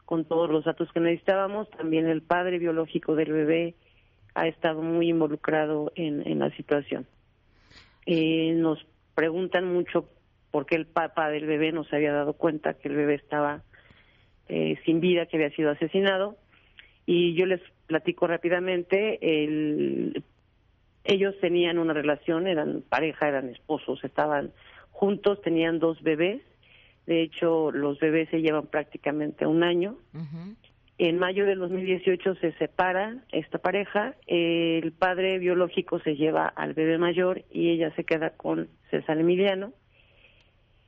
[0.05, 1.69] con todos los datos que necesitábamos.
[1.71, 3.75] También el padre biológico del bebé
[4.33, 7.05] ha estado muy involucrado en, en la situación.
[8.05, 10.09] Eh, nos preguntan mucho
[10.51, 13.63] por qué el papá del bebé no se había dado cuenta que el bebé estaba
[14.49, 16.37] eh, sin vida, que había sido asesinado.
[17.05, 20.23] Y yo les platico rápidamente, el,
[21.03, 24.51] ellos tenían una relación, eran pareja, eran esposos, estaban
[24.91, 26.41] juntos, tenían dos bebés
[27.09, 29.97] de hecho, los bebés se llevan prácticamente un año.
[30.13, 30.55] Uh -huh.
[30.99, 34.13] En mayo del 2018 se separa esta pareja.
[34.27, 39.73] El padre biológico se lleva al bebé mayor y ella se queda con César Emiliano.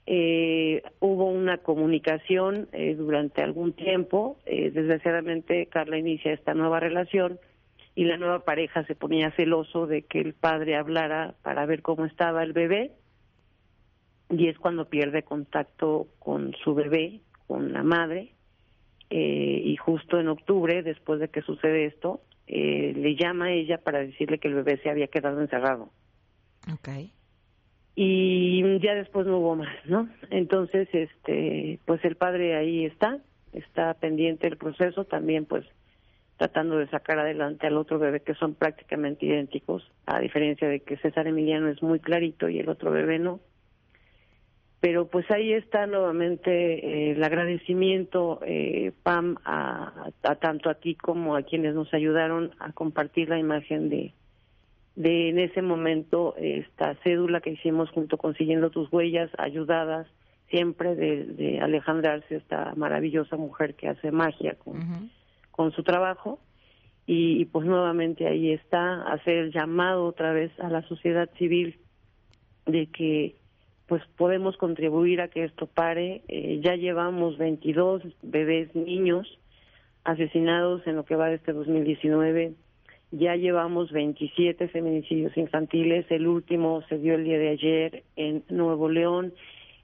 [0.05, 0.50] Eh,
[0.99, 4.37] hubo una comunicación eh, durante algún tiempo.
[4.45, 7.39] Eh, desgraciadamente, Carla inicia esta nueva relación
[7.95, 12.05] y la nueva pareja se ponía celoso de que el padre hablara para ver cómo
[12.05, 12.91] estaba el bebé
[14.29, 18.33] y es cuando pierde contacto con su bebé, con la madre,
[19.09, 23.77] eh, y justo en octubre, después de que sucede esto, eh, le llama a ella
[23.77, 25.89] para decirle que el bebé se había quedado encerrado.
[26.75, 27.11] Okay.
[27.95, 30.09] Y ya después no hubo más, ¿no?
[30.29, 33.19] Entonces, este, pues el padre ahí está,
[33.53, 35.65] está pendiente del proceso, también pues
[36.37, 40.97] tratando de sacar adelante al otro bebé que son prácticamente idénticos, a diferencia de que
[40.97, 43.39] César Emiliano es muy clarito y el otro bebé no
[44.81, 50.95] pero pues ahí está nuevamente eh, el agradecimiento, eh, Pam, a, a, tanto a ti
[50.95, 54.11] como a quienes nos ayudaron a compartir la imagen de,
[55.01, 60.07] de en ese momento esta cédula que hicimos junto con Siguiendo tus Huellas, ayudadas
[60.49, 65.09] siempre de, de Alejandra Arce, esta maravillosa mujer que hace magia con, uh -huh.
[65.49, 66.39] con su trabajo.
[67.07, 71.79] Y, y pues nuevamente ahí está, hacer el llamado otra vez a la sociedad civil
[72.67, 73.35] de que
[73.87, 76.21] pues podemos contribuir a que esto pare.
[76.27, 79.39] Eh, ya llevamos 22 bebés niños
[80.03, 82.53] asesinados en lo que va de este 2019.
[83.11, 86.05] Ya llevamos 27 feminicidios infantiles.
[86.09, 89.33] El último se dio el día de ayer en Nuevo León.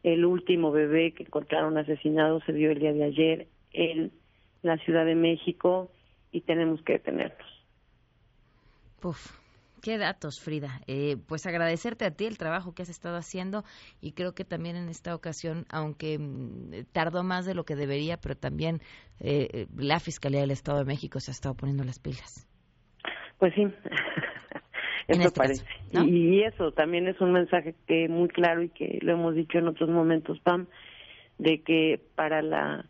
[0.04, 4.12] El último bebé que encontraron asesinado se dio el día de ayer en
[4.62, 5.92] la Ciudad de México
[6.32, 7.48] y tenemos que detenernos.
[9.04, 9.38] Uf.
[9.82, 10.82] Qué datos, Frida.
[10.88, 13.64] Eh, pues agradecerte a ti el trabajo que has estado haciendo
[14.02, 18.18] y creo que también en esta ocasión, aunque mm, tardó más de lo que debería,
[18.18, 18.82] pero también
[19.20, 22.48] eh, la Fiscalía del Estado de México se ha estado poniendo las pilas.
[23.40, 23.64] Pues sí,
[25.08, 25.64] eso este parece.
[25.66, 26.06] caso, ¿no?
[26.06, 29.68] Y eso también es un mensaje que muy claro y que lo hemos dicho en
[29.68, 30.68] otros momentos, Pam,
[31.38, 32.86] de que para la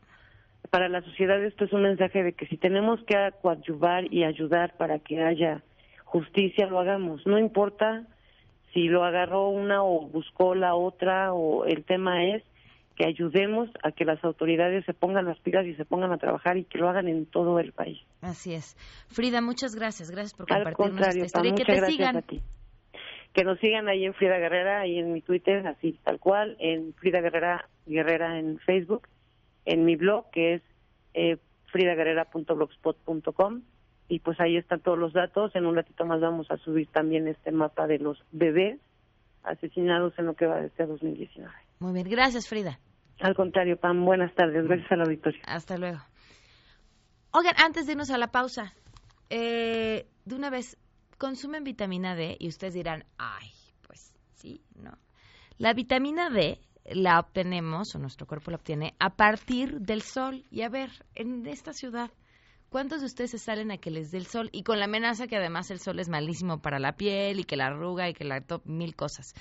[0.69, 4.75] para la sociedad esto es un mensaje de que si tenemos que coadyuvar y ayudar
[4.77, 5.63] para que haya
[6.03, 7.25] justicia, lo hagamos.
[7.25, 8.05] No importa
[8.73, 12.43] si lo agarró una o buscó la otra, o el tema es
[12.97, 16.57] que ayudemos a que las autoridades se pongan las pilas y se pongan a trabajar
[16.57, 17.99] y que lo hagan en todo el país.
[18.21, 18.75] Así es.
[19.07, 20.10] Frida, muchas gracias.
[20.10, 22.17] Gracias por Al compartirnos contrario, esta historia y Pam, que te sigan.
[22.17, 22.41] a ti.
[23.33, 26.95] Que nos sigan ahí en Frida Guerrera, ahí en mi Twitter, así tal cual, en
[26.95, 29.07] Frida Guerrera, Guerrera en Facebook,
[29.65, 30.63] en mi blog que es
[31.13, 31.38] eh,
[31.71, 33.62] fridaguerrera.blogspot.com
[34.10, 35.55] y pues ahí están todos los datos.
[35.55, 38.79] En un ratito más vamos a subir también este mapa de los bebés
[39.43, 41.53] asesinados en lo que va de este 2019.
[41.79, 42.10] Muy bien.
[42.10, 42.79] Gracias, Frida.
[43.19, 44.65] Al contrario, Pam, buenas tardes.
[44.65, 45.41] Gracias al auditorio.
[45.45, 45.99] Hasta luego.
[47.32, 48.73] Oigan, antes de irnos a la pausa,
[49.30, 50.77] eh, de una vez,
[51.17, 53.49] consumen vitamina D y ustedes dirán, ay,
[53.86, 54.97] pues sí, no.
[55.58, 60.43] La vitamina D la obtenemos, o nuestro cuerpo la obtiene, a partir del sol.
[60.51, 62.12] Y a ver, en esta ciudad,
[62.69, 64.49] ¿cuántos de ustedes se salen a que les dé el sol?
[64.51, 67.58] Y con la amenaza que además el sol es malísimo para la piel y que
[67.58, 69.34] la arruga y que la top, mil cosas.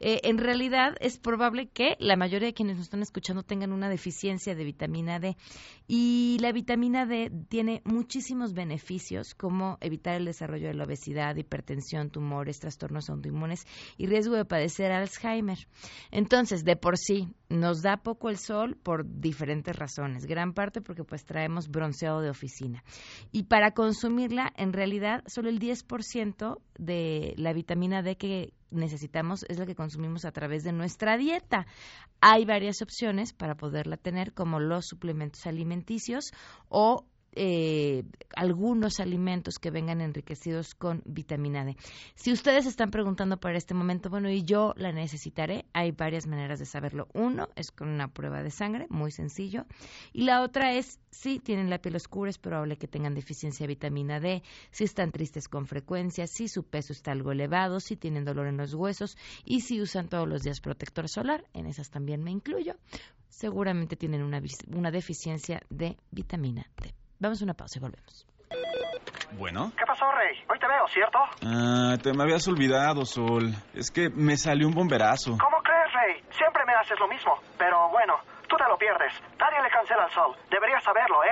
[0.00, 3.88] Eh, en realidad es probable que la mayoría de quienes nos están escuchando tengan una
[3.88, 5.36] deficiencia de vitamina D.
[5.86, 12.10] Y la vitamina D tiene muchísimos beneficios como evitar el desarrollo de la obesidad, hipertensión,
[12.10, 13.66] tumores, trastornos autoinmunes
[13.96, 15.58] y riesgo de padecer Alzheimer.
[16.10, 20.26] Entonces, de por sí, nos da poco el sol por diferentes razones.
[20.26, 22.82] Gran parte porque pues traemos bronceado de oficina.
[23.32, 29.58] Y para consumirla, en realidad, solo el 10% de la vitamina D que necesitamos es
[29.58, 31.66] la que consumimos a través de nuestra dieta.
[32.20, 36.32] Hay varias opciones para poderla tener, como los suplementos alimenticios
[36.68, 38.04] o eh,
[38.36, 41.76] algunos alimentos que vengan enriquecidos con vitamina D.
[42.14, 46.58] Si ustedes están preguntando para este momento, bueno, y yo la necesitaré, hay varias maneras
[46.58, 47.08] de saberlo.
[47.14, 49.66] Uno es con una prueba de sangre, muy sencillo.
[50.12, 53.74] Y la otra es, si tienen la piel oscura, es probable que tengan deficiencia de
[53.74, 58.24] vitamina D, si están tristes con frecuencia, si su peso está algo elevado, si tienen
[58.24, 62.22] dolor en los huesos y si usan todos los días protector solar, en esas también
[62.22, 62.74] me incluyo,
[63.28, 64.42] seguramente tienen una,
[64.74, 67.03] una deficiencia de vitamina D.
[67.24, 68.26] Vamos a una pausa y volvemos.
[69.38, 69.72] Bueno.
[69.78, 70.36] ¿Qué pasó, Rey?
[70.46, 71.18] Hoy te veo, ¿cierto?
[71.42, 73.50] Ah, te me habías olvidado, Sol.
[73.72, 75.38] Es que me salió un bomberazo.
[75.38, 76.22] ¿Cómo crees, Rey?
[76.36, 77.32] Siempre me haces lo mismo.
[77.56, 79.12] Pero bueno, tú te lo pierdes.
[79.38, 80.34] Nadie le cancela el sol.
[80.50, 81.28] Deberías saberlo, ¿eh?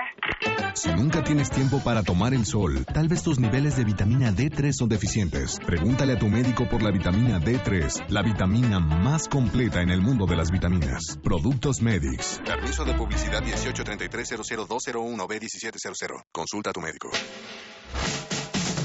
[0.74, 4.72] Si nunca tienes tiempo para tomar el sol, tal vez tus niveles de vitamina D3
[4.72, 5.60] son deficientes.
[5.64, 10.26] Pregúntale a tu médico por la vitamina D3, la vitamina más completa en el mundo
[10.26, 11.18] de las vitaminas.
[11.22, 12.40] Productos Medix.
[12.44, 16.24] Permiso de publicidad 1833-00201B1700.
[16.32, 17.10] Consulta a tu médico.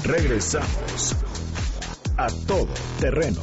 [0.04, 1.16] Regresamos
[2.16, 3.40] a todo terreno.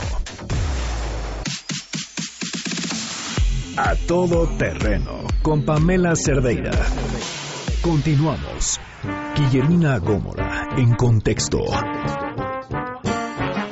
[3.77, 6.71] A todo terreno con Pamela Cerdeira.
[7.81, 8.79] Continuamos.
[9.35, 11.59] Guillermina Gómora en contexto.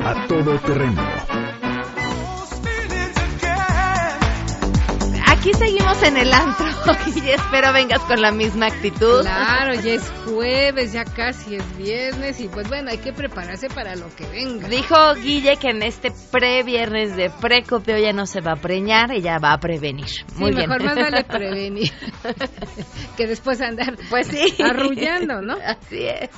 [0.03, 1.32] A todo terreno.
[5.43, 6.65] Aquí seguimos en el antro
[7.17, 9.23] y espero vengas con la misma actitud.
[9.23, 13.93] Claro, ya es jueves, ya casi es viernes y pues bueno, hay que prepararse para
[13.97, 14.69] lo que venga.
[14.69, 19.37] Dijo Guille que en este pre-viernes de precopio ya no se va a preñar, ella
[19.37, 20.07] va a prevenir.
[20.07, 20.69] Sí, Muy bien.
[20.69, 21.91] mejor más vale prevenir
[23.17, 24.63] que después andar pues sí.
[24.63, 25.57] arrullando, ¿no?
[25.61, 26.29] Así es.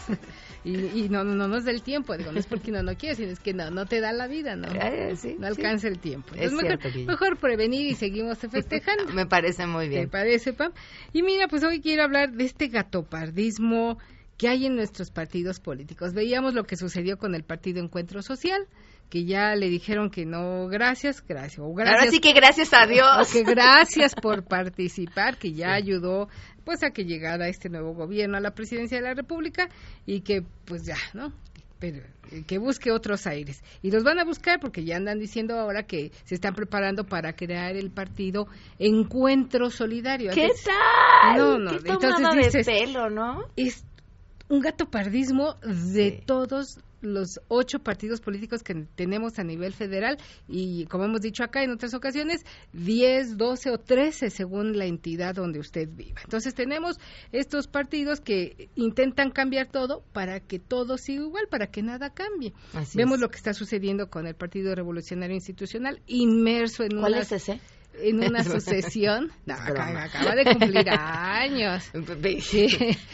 [0.65, 2.95] Y, y no, no, no nos da el tiempo, digo, no es porque uno no
[2.95, 4.67] quiere, sino es que no, no te da la vida, ¿no?
[4.85, 6.33] Eh, sí, no alcanza el tiempo.
[6.35, 9.05] Es mejor, cierto, mejor prevenir y seguimos festejando.
[9.13, 10.05] Me parece muy bien.
[10.05, 10.71] ¿Te parece, Pam?
[11.13, 13.99] Y mira, pues hoy quiero hablar de este gatopardismo
[14.37, 16.13] que hay en nuestros partidos políticos.
[16.13, 18.67] Veíamos lo que sucedió con el Partido Encuentro Social,
[19.09, 21.59] que ya le dijeron que no, gracias, gracias.
[21.59, 23.07] O gracias Ahora sí que gracias a Dios.
[23.21, 26.27] o que gracias por participar, que ya ayudó
[26.65, 29.69] pues a que llegara este nuevo gobierno a la presidencia de la República
[30.05, 31.31] y que pues ya, ¿no?
[31.79, 31.97] Pero
[32.31, 33.61] eh, que busque otros aires.
[33.81, 37.33] Y los van a buscar porque ya andan diciendo ahora que se están preparando para
[37.33, 38.47] crear el partido
[38.79, 40.31] Encuentro Solidario.
[40.33, 41.37] ¿Qué Entonces- tal?
[41.37, 43.43] No, no, Qué entonces tomada de dices, pelo, ¿no?
[43.55, 43.83] es
[44.47, 51.05] un gatopardismo de todos los ocho partidos políticos que tenemos a nivel federal y como
[51.05, 55.87] hemos dicho acá en otras ocasiones, 10, 12 o 13 según la entidad donde usted
[55.91, 56.21] viva.
[56.23, 56.97] Entonces tenemos
[57.31, 62.53] estos partidos que intentan cambiar todo para que todo siga igual, para que nada cambie.
[62.73, 63.21] Así Vemos es.
[63.21, 67.59] lo que está sucediendo con el Partido Revolucionario Institucional inmerso en ¿Cuál una- es ese?
[68.01, 68.59] en una Es broma.
[68.59, 69.31] sucesión.
[69.45, 71.83] No, acaba de cumplir años.
[72.41, 72.67] Sí,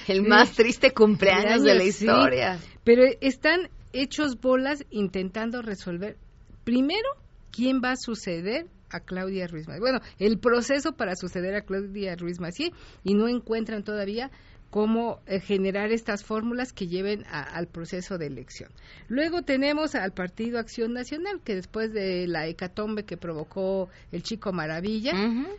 [0.08, 1.88] el más triste cumpleaños de la Sí.
[1.90, 2.60] historia.
[2.84, 6.18] Pero están hechos bolas intentando resolver
[6.64, 7.08] primero
[7.52, 9.82] quién va a suceder a Claudia Ruiz Massieu.
[9.82, 12.72] Bueno, el proceso para suceder a Claudia Ruiz Massieu
[13.04, 14.32] y no encuentran todavía
[14.70, 18.70] cómo eh, generar estas fórmulas que lleven a- al proceso de elección.
[19.10, 24.54] Luego tenemos al Partido Acción Nacional, que después de la hecatombe que provocó el Chico
[24.54, 25.12] Maravilla,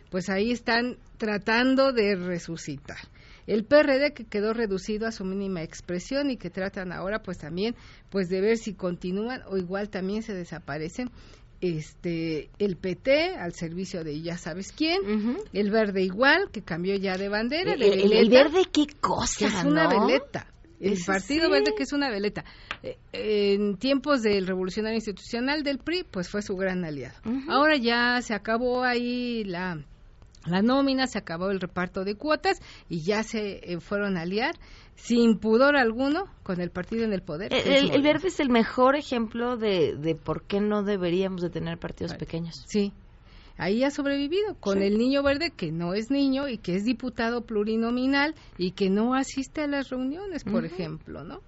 [0.09, 2.97] pues ahí están tratando de resucitar.
[3.47, 7.75] El PRD que quedó reducido a su mínima expresión y que tratan ahora pues también
[8.09, 11.09] pues de ver si continúan o igual también se desaparecen
[11.61, 17.17] este el PT al servicio de ya sabes quién, el verde igual que cambió ya
[17.17, 20.05] de bandera, El- de el- verde, qué cosa, que es una ¿no?
[20.07, 20.47] veleta.
[20.79, 21.51] El Eso Partido sí.
[21.51, 22.43] Verde que es una veleta.
[22.83, 27.15] Eh, En tiempos del revolucionario institucional del PRI, pues fue su gran aliado.
[27.47, 29.81] Ahora ya se acabó ahí la
[30.45, 34.55] la nómina, se acabó el reparto de cuotas y ya se eh, fueron a aliar
[34.95, 37.49] sin pudor alguno con el partido en el poder.
[37.49, 41.77] que El, verde es el mejor ejemplo de, de por qué no deberíamos de tener
[41.77, 42.63] partidos pequeños.
[42.67, 42.91] Sí.
[43.57, 44.85] Ahí ha sobrevivido con Sí.
[44.85, 49.13] el niño verde que no es niño y que es diputado plurinominal y que no
[49.13, 51.39] asiste a las reuniones, por ejemplo, ¿no?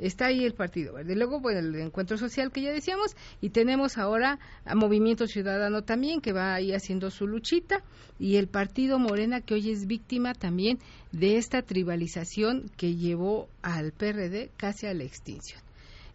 [0.00, 1.14] Está ahí el Partido Verde.
[1.14, 6.20] Luego, bueno, el encuentro social que ya decíamos, y tenemos ahora a Movimiento Ciudadano también,
[6.20, 7.82] que va ahí haciendo su luchita,
[8.18, 10.78] y el Partido Morena, que hoy es víctima también
[11.12, 15.60] de esta tribalización que llevó al PRD casi a la extinción.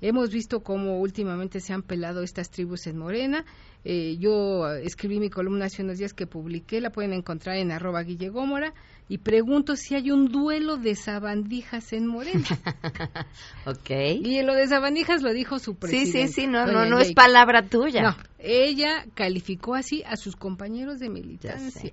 [0.01, 3.45] Hemos visto cómo últimamente se han pelado estas tribus en Morena.
[3.83, 8.01] Eh, yo escribí mi columna hace unos días que publiqué, la pueden encontrar en arroba
[8.01, 8.73] Guille Gómora,
[9.07, 12.45] y pregunto si hay un duelo de sabandijas en Morena.
[13.67, 13.89] Ok.
[14.21, 16.27] Y lo de sabandijas lo dijo su Sí, presidenta.
[16.27, 18.01] sí, sí, no, no, no es palabra tuya.
[18.01, 21.91] No, ella calificó así a sus compañeros de militancia.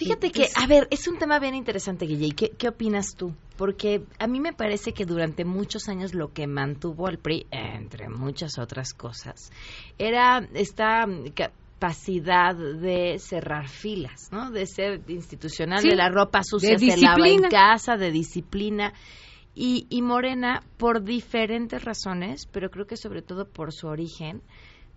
[0.00, 2.28] Fíjate que, a ver, es un tema bien interesante, Guille.
[2.28, 3.34] ¿y ¿Qué, ¿Qué opinas tú?
[3.58, 8.08] Porque a mí me parece que durante muchos años lo que mantuvo al PRI, entre
[8.08, 9.52] muchas otras cosas,
[9.98, 14.50] era esta capacidad de cerrar filas, ¿no?
[14.50, 18.94] De ser institucional, Sí, de la ropa sucia de se lava en casa, de disciplina.
[19.54, 24.40] Y, y Morena, por diferentes razones, pero creo que sobre todo por su origen,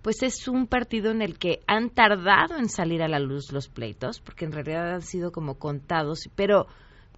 [0.03, 3.69] pues es un partido en el que han tardado en salir a la luz los
[3.69, 6.67] pleitos, porque en realidad han sido como contados, pero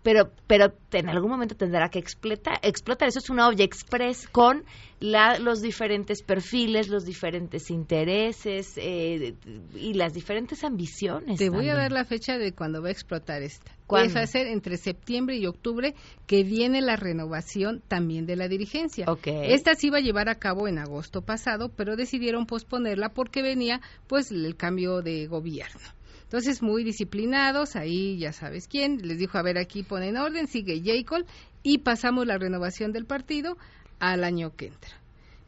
[0.05, 3.07] pero pero en algún momento tendrá que explotar, explotar.
[3.07, 4.63] Eso es una olla express con
[4.99, 9.33] la, los diferentes perfiles, los diferentes intereses eh,
[9.73, 11.39] y las diferentes ambiciones.
[11.39, 13.71] Te voy a dar la fecha de cuando va a explotar esta.
[13.87, 14.13] ¿Cuándo?
[14.13, 15.95] Va a ser entre septiembre y octubre
[16.27, 19.07] que viene la renovación también de la dirigencia.
[19.25, 23.81] Esta se iba a llevar a cabo en agosto pasado, pero decidieron posponerla porque venía
[24.05, 25.94] pues el cambio de gobierno.
[26.25, 30.81] Entonces, muy disciplinados, ahí ya sabes quién, les dijo, a ver, aquí ponen orden, sigue
[30.83, 31.25] Jacob,
[31.63, 33.57] y pasamos la renovación del partido
[33.99, 34.91] al año que entra.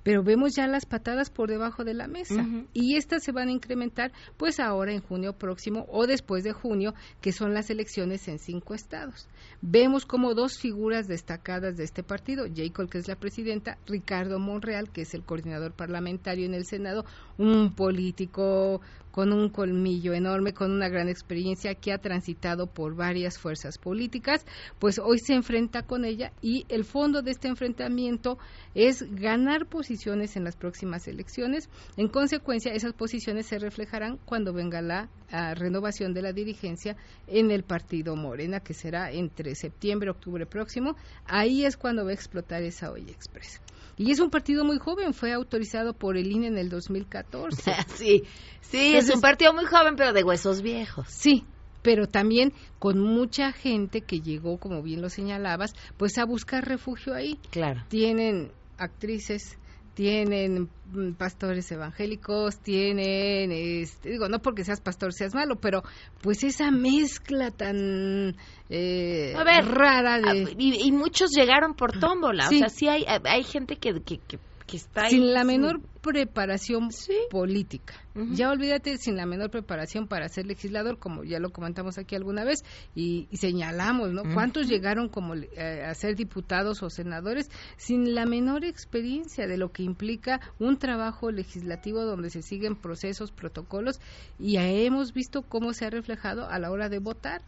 [0.07, 3.51] Pero vemos ya las patadas por debajo de la mesa y estas se van a
[3.51, 8.39] incrementar pues ahora en junio próximo o después de junio, que son las elecciones en
[8.39, 9.28] cinco estados.
[9.61, 14.89] Vemos como dos figuras destacadas de este partido, Jacob, que es la presidenta, Ricardo Monreal,
[14.91, 17.03] que es el coordinador parlamentario en el Senado,
[17.38, 18.80] un político
[19.12, 24.45] con un colmillo enorme, con una gran experiencia que ha transitado por varias fuerzas políticas,
[24.80, 28.38] pues hoy se enfrenta con ella y el fondo de este enfrentamiento
[28.76, 31.70] es ganar posiciones en las próximas elecciones.
[31.97, 35.10] En consecuencia, esas posiciones se reflejarán cuando venga la
[35.55, 36.95] renovación de la dirigencia
[37.28, 40.95] en el partido Morena, que será entre septiembre y octubre próximo.
[41.26, 43.62] Ahí es cuando va a explotar esa olla express.
[43.98, 47.74] Y es un partido muy joven, fue autorizado por el INE en el 2014.
[47.95, 48.24] sí,
[48.62, 51.08] sí, es un partido muy joven, pero de huesos viejos.
[51.10, 51.45] Sí,
[51.82, 57.16] pero también con mucha gente que llegó, como bien lo señalabas, pues a buscar refugio
[57.16, 57.39] ahí.
[57.50, 57.84] Claro.
[57.88, 59.58] Tienen actrices,
[59.98, 65.82] tienen mm, pastores evangélicos, tienen, este, digo, no porque seas pastor seas malo, pero
[66.22, 68.36] pues esa mezcla tan
[68.70, 70.54] eh, A ver, rara de...
[70.56, 72.58] y, y muchos llegaron por tómbola, Sí.
[72.58, 74.38] o sea, sí hay, hay gente que, que, que,
[74.68, 76.89] que está ahí sin la menor preparación
[77.32, 77.95] política.
[78.32, 82.43] Ya olvídate sin la menor preparación para ser legislador, como ya lo comentamos aquí alguna
[82.43, 82.63] vez
[82.95, 84.24] y, y señalamos, ¿no?
[84.34, 89.72] ¿Cuántos llegaron como eh, a ser diputados o senadores sin la menor experiencia de lo
[89.72, 93.99] que implica un trabajo legislativo donde se siguen procesos, protocolos
[94.39, 97.41] y hemos visto cómo se ha reflejado a la hora de votar?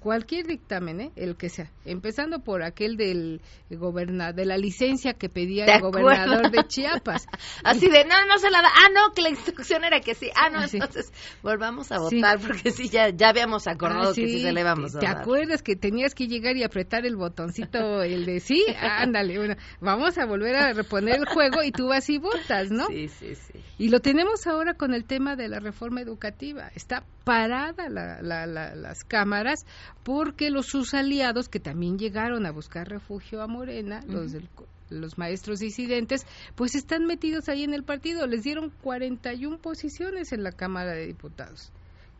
[0.00, 1.12] Cualquier dictamen, ¿eh?
[1.16, 3.40] el que sea, empezando por aquel del
[3.70, 7.26] goberna, de la licencia que pedía ¿De el gobernador de Chiapas.
[7.64, 8.68] Así de, no, no se la da.
[8.74, 10.30] Ah, no, que la instrucción era que sí.
[10.36, 10.76] Ah, no, sí.
[10.76, 12.16] entonces volvamos a Sí.
[12.16, 15.06] votar porque sí, ya, ya habíamos acordado Ah, que sí se le vamos a ¿Te
[15.06, 15.18] dar.
[15.18, 18.64] acuerdas que tenías que llegar y apretar el botoncito, el de sí?
[18.80, 22.86] Ándale, bueno, vamos a volver a reponer el juego y tú vas y votas, ¿no?
[22.86, 23.58] Sí, sí, sí.
[23.78, 26.68] Y lo tenemos ahora con el tema de la reforma educativa.
[26.74, 29.64] Está parada la- la- la- las cámaras
[30.02, 34.48] porque los sus aliados, que también llegaron a buscar refugio a Morena, los del
[34.90, 38.26] los maestros disidentes, pues están metidos ahí en el partido.
[38.26, 41.70] Les dieron 41 posiciones en la Cámara de Diputados,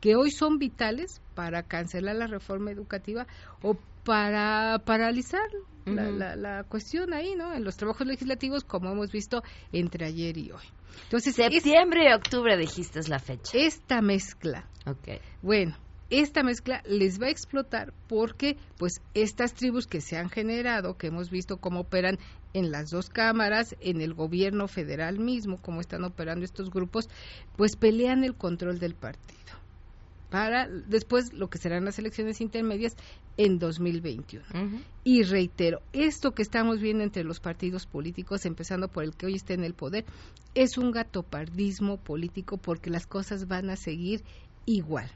[0.02, 3.26] que hoy son vitales para cancelar la reforma educativa
[3.62, 3.74] o
[4.08, 5.42] para paralizar
[5.84, 7.52] la, la- la cuestión ahí, ¿no?
[7.52, 10.62] En los trabajos legislativos, como hemos visto entre ayer y hoy.
[11.04, 13.50] Entonces, Septiembre y octubre dijiste es la fecha.
[13.58, 15.20] esta mezcla, Ok.
[15.42, 15.76] bueno,
[16.08, 21.08] esta mezcla les va a explotar porque, pues, estas tribus que se han generado, que
[21.08, 22.18] hemos visto cómo operan
[22.54, 27.10] en las dos cámaras, en el gobierno federal mismo, cómo están operando estos grupos,
[27.58, 29.36] pues pelean el control del partido
[30.30, 32.96] para después lo que serán las elecciones intermedias
[33.36, 34.44] en 2021.
[35.04, 39.36] Y reitero, esto que estamos viendo entre los partidos políticos, empezando por el que hoy
[39.36, 40.04] está en el poder,
[40.54, 44.22] es un gatopardismo político porque las cosas van a seguir
[44.66, 45.10] igual.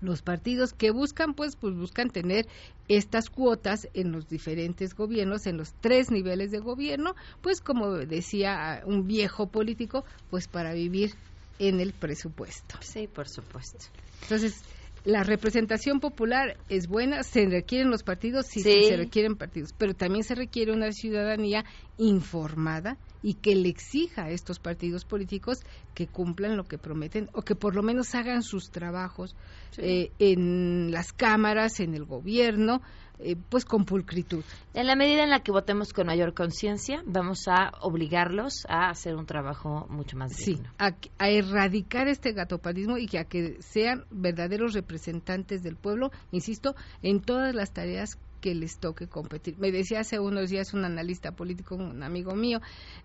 [0.00, 2.46] Los partidos que buscan, pues, pues buscan tener
[2.88, 8.82] estas cuotas en los diferentes gobiernos, en los tres niveles de gobierno, pues como decía
[8.86, 11.14] un viejo político, pues para vivir
[11.60, 12.76] en el presupuesto.
[12.80, 13.86] Sí, por supuesto.
[14.22, 14.64] Entonces,
[15.04, 18.72] la representación popular es buena, se requieren los partidos, sí, Sí.
[18.72, 21.64] sí, se requieren partidos, pero también se requiere una ciudadanía
[21.98, 25.58] informada y que le exija a estos partidos políticos
[25.94, 29.36] que cumplan lo que prometen o que por lo menos hagan sus trabajos
[29.76, 32.80] eh, en las cámaras, en el gobierno,
[33.22, 34.42] eh, pues con pulcritud.
[34.74, 39.14] En la medida en la que votemos con mayor conciencia, vamos a obligarlos a hacer
[39.16, 40.70] un trabajo mucho más Sí, digno.
[40.78, 46.74] a, a erradicar este gatopadismo y que a que sean verdaderos representantes del pueblo, insisto,
[47.02, 49.58] en todas las tareas que les toque competir.
[49.58, 52.60] Me decía hace unos días un analista político, un amigo mío,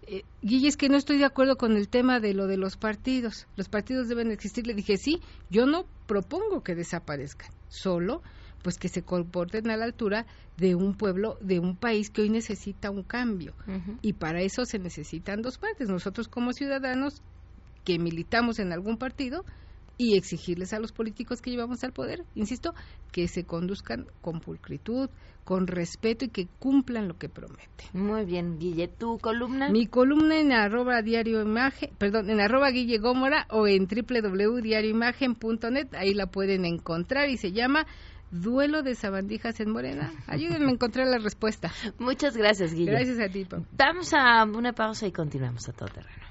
[0.08, 2.78] eh, Guille, es que no estoy de acuerdo con el tema de lo de los
[2.78, 3.46] partidos.
[3.58, 4.66] Los partidos deben existir.
[4.66, 8.22] Le dije, sí, yo no propongo que desaparezcan, solo
[8.64, 10.26] pues que se comporten a la altura
[10.58, 13.54] de un pueblo, de un país que hoy necesita un cambio.
[14.02, 15.90] Y para eso se necesitan dos partes.
[15.90, 17.22] Nosotros como ciudadanos
[17.84, 19.46] que militamos en algún partido
[19.98, 22.74] y exigirles a los políticos que llevamos al poder, insisto,
[23.12, 25.10] que se conduzcan con pulcritud,
[25.46, 27.88] con respeto y que cumplan lo que prometen.
[27.94, 29.70] Muy bien, Guille, ¿tu columna?
[29.70, 36.14] Mi columna en arroba diario imagen, perdón, en arroba Guille Gómora o en www.diarioimagen.net, ahí
[36.14, 37.86] la pueden encontrar y se llama
[38.32, 40.12] Duelo de sabandijas en Morena.
[40.28, 41.72] Ayúdenme a encontrar la respuesta.
[42.00, 42.92] Muchas gracias, Guille.
[42.92, 43.66] Gracias a ti, Pam.
[43.72, 46.26] Damos a una pausa y continuamos a todo terreno.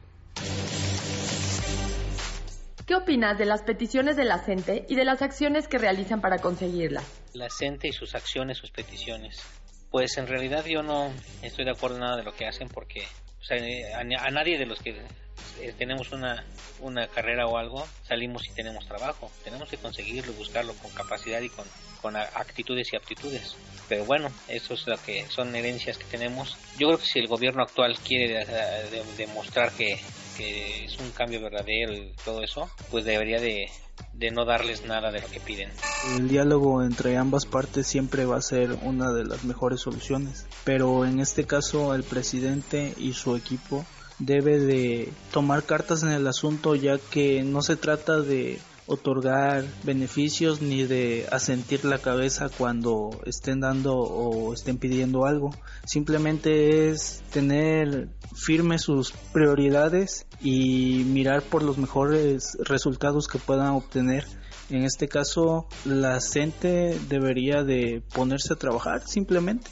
[2.86, 6.38] ¿Qué opinas de las peticiones de la gente y de las acciones que realizan para
[6.38, 7.24] conseguirlas?
[7.34, 9.42] la gente y sus acciones, sus peticiones.
[9.90, 13.03] Pues en realidad yo no estoy de acuerdo en nada de lo que hacen porque
[13.45, 13.59] o sea,
[13.99, 16.45] a, a nadie de los que eh, tenemos una,
[16.80, 19.30] una carrera o algo salimos y tenemos trabajo.
[19.45, 21.68] Tenemos que conseguirlo, buscarlo con capacidad y con,
[22.01, 23.55] con actitudes y aptitudes.
[23.88, 26.57] Pero bueno, eso es lo que son herencias que tenemos.
[26.78, 29.95] Yo creo que si el gobierno actual quiere eh, de- demostrar que,
[30.36, 33.66] que es un cambio verdadero y todo eso, pues debería de,
[34.12, 35.70] de no darles nada de lo que piden.
[36.16, 41.05] El diálogo entre ambas partes siempre va a ser una de las mejores soluciones, pero
[41.05, 43.84] en este caso el presidente y su equipo
[44.18, 50.61] debe de tomar cartas en el asunto ya que no se trata de otorgar beneficios
[50.61, 55.55] ni de asentir la cabeza cuando estén dando o estén pidiendo algo.
[55.87, 64.24] Simplemente es tener firmes sus prioridades y mirar por los mejores resultados que puedan obtener.
[64.70, 69.70] En este caso, la gente debería de ponerse a trabajar simplemente.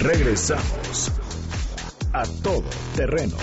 [0.00, 1.10] Regresamos
[2.12, 3.36] a todo terreno.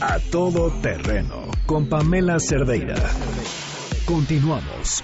[0.00, 2.94] A todo terreno con Pamela Cerdeira.
[4.06, 5.02] Continuamos.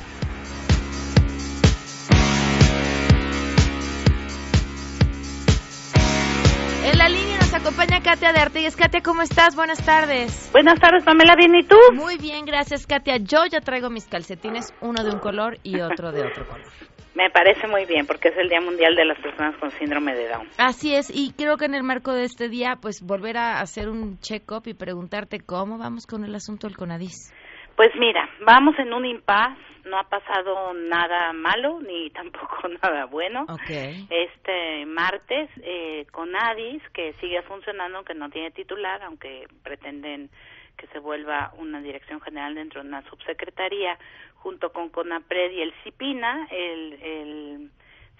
[6.84, 8.76] En la línea nos acompaña Katia de Artigues.
[8.76, 9.56] Katia, ¿cómo estás?
[9.56, 10.50] Buenas tardes.
[10.52, 11.76] Buenas tardes, Pamela, ¿bien y tú?
[11.94, 13.16] Muy bien, gracias, Katia.
[13.16, 16.68] Yo ya traigo mis calcetines, uno de un color y otro de otro color.
[17.14, 20.28] Me parece muy bien porque es el Día Mundial de las Personas con Síndrome de
[20.28, 20.48] Down.
[20.58, 23.88] Así es, y creo que en el marco de este día, pues volver a hacer
[23.88, 27.32] un check-up y preguntarte cómo vamos con el asunto del CONADIS.
[27.76, 33.46] Pues mira, vamos en un impas, no ha pasado nada malo ni tampoco nada bueno.
[33.68, 40.30] Este martes, eh, Conadis, que sigue funcionando, aunque no tiene titular, aunque pretenden
[40.76, 43.98] que se vuelva una dirección general dentro de una subsecretaría,
[44.36, 47.70] junto con CONAPRED y el CIPINA, el,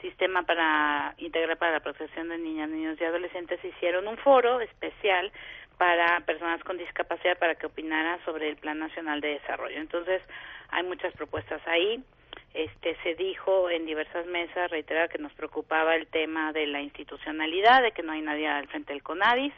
[0.00, 5.32] Sistema para Integrar para la Protección de Niñas, Niños y Adolescentes, hicieron un foro especial
[5.78, 9.78] para personas con discapacidad para que opinaran sobre el Plan Nacional de Desarrollo.
[9.78, 10.20] Entonces,
[10.68, 12.05] hay muchas propuestas ahí.
[12.52, 17.82] Este se dijo en diversas mesas reiterar que nos preocupaba el tema de la institucionalidad,
[17.82, 19.55] de que no hay nadie al frente del CONADIS.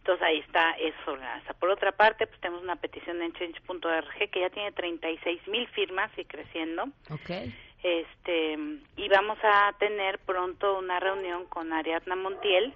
[0.00, 1.18] Entonces ahí está eso.
[1.58, 6.10] Por otra parte, pues tenemos una petición en change.org que ya tiene 36 mil firmas
[6.16, 6.84] y creciendo.
[7.10, 7.30] Ok.
[7.82, 8.58] Este
[8.96, 12.72] y vamos a tener pronto una reunión con Ariadna Montiel,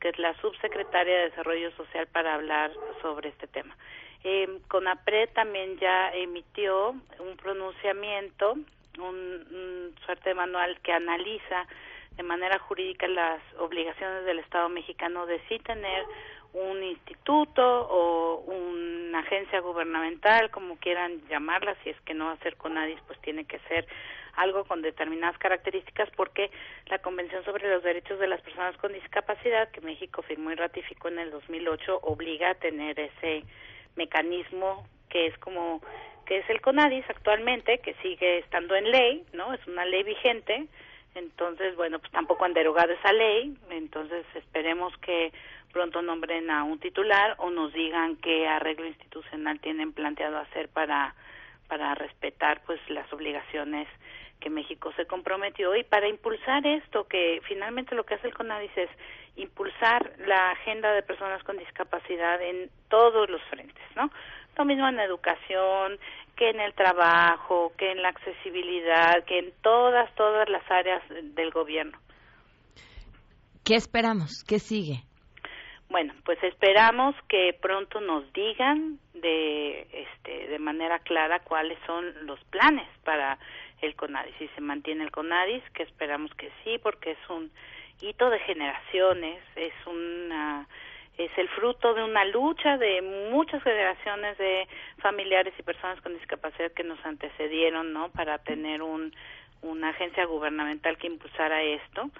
[0.00, 3.76] que es la subsecretaria de Desarrollo Social para hablar sobre este tema.
[4.24, 11.66] Eh, CONAPRED también ya emitió un pronunciamiento, un, un suerte de manual que analiza
[12.16, 16.04] de manera jurídica las obligaciones del Estado mexicano de sí tener
[16.52, 22.38] un instituto o una agencia gubernamental, como quieran llamarla, si es que no va a
[22.38, 23.86] ser CONADIS, pues tiene que ser
[24.34, 26.50] algo con determinadas características porque
[26.86, 31.08] la Convención sobre los Derechos de las Personas con Discapacidad que México firmó y ratificó
[31.08, 33.44] en el 2008 obliga a tener ese
[33.96, 35.82] mecanismo que es como
[36.26, 39.52] que es el CONADIS actualmente que sigue estando en ley, ¿no?
[39.52, 40.66] Es una ley vigente.
[41.14, 45.32] Entonces, bueno, pues tampoco han derogado esa ley, entonces esperemos que
[45.72, 51.14] pronto nombren a un titular o nos digan qué arreglo institucional tienen planteado hacer para
[51.72, 53.88] para respetar pues las obligaciones
[54.40, 58.76] que México se comprometió y para impulsar esto que finalmente lo que hace el CONADIS
[58.76, 58.90] es
[59.36, 64.10] impulsar la agenda de personas con discapacidad en todos los frentes, ¿no?
[64.58, 65.98] Lo mismo en educación,
[66.36, 71.02] que en el trabajo, que en la accesibilidad, que en todas todas las áreas
[71.34, 71.98] del gobierno.
[73.64, 74.42] ¿Qué esperamos?
[74.46, 75.04] ¿Qué sigue?
[75.88, 82.42] Bueno, pues esperamos que pronto nos digan de este de manera clara cuáles son los
[82.44, 83.38] planes para
[83.82, 84.34] el CONADIS.
[84.38, 87.52] Si se mantiene el CONADIS, que esperamos que sí, porque es un
[88.00, 90.66] hito de generaciones, es una
[91.24, 94.66] es el fruto de una lucha de muchas generaciones de
[94.98, 98.10] familiares y personas con discapacidad que nos antecedieron, ¿no?
[98.10, 99.12] Para tener un
[99.62, 102.10] una agencia gubernamental que impulsara esto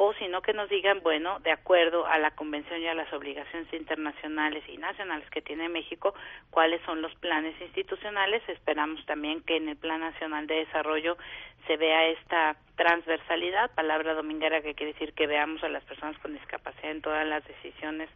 [0.00, 3.66] o sino que nos digan, bueno, de acuerdo a la convención y a las obligaciones
[3.72, 6.14] internacionales y nacionales que tiene México,
[6.50, 8.40] cuáles son los planes institucionales.
[8.48, 11.18] Esperamos también que en el Plan Nacional de Desarrollo
[11.66, 16.32] se vea esta transversalidad, palabra dominguera que quiere decir que veamos a las personas con
[16.32, 18.08] discapacidad en todas las decisiones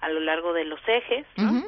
[0.00, 1.64] a lo largo de los ejes, ¿no?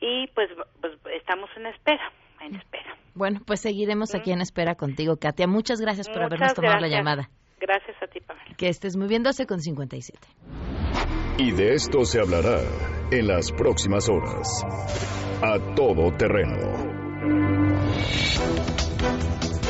[0.00, 0.48] Y pues,
[0.80, 2.10] pues estamos en espera,
[2.40, 2.96] en espera.
[3.14, 5.46] Bueno, pues seguiremos aquí en espera contigo, Katia.
[5.46, 7.28] Muchas gracias por Muchas habernos tomado la llamada.
[7.62, 8.56] Gracias a ti, Pamela.
[8.56, 10.18] Que estés muy bien, 12 con 57.
[11.38, 12.58] Y de esto se hablará
[13.12, 14.64] en las próximas horas.
[15.40, 16.58] A todo terreno.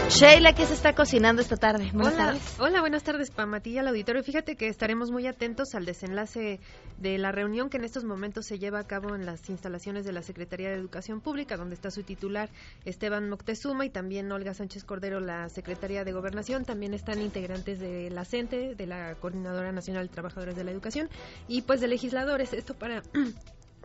[0.09, 1.91] Sheila, ¿qué se está cocinando esta tarde?
[1.93, 2.57] Buenas Hola, tardes.
[2.61, 4.23] hola, buenas tardes, Pamatilla, al auditorio.
[4.23, 6.61] Fíjate que estaremos muy atentos al desenlace
[6.99, 10.13] de la reunión que en estos momentos se lleva a cabo en las instalaciones de
[10.13, 12.51] la Secretaría de Educación Pública, donde está su titular
[12.85, 16.65] Esteban Moctezuma y también Olga Sánchez Cordero, la Secretaría de Gobernación.
[16.67, 21.09] También están integrantes de la CENTE, de la Coordinadora Nacional de Trabajadores de la Educación
[21.49, 22.53] y pues de legisladores.
[22.53, 23.03] Esto para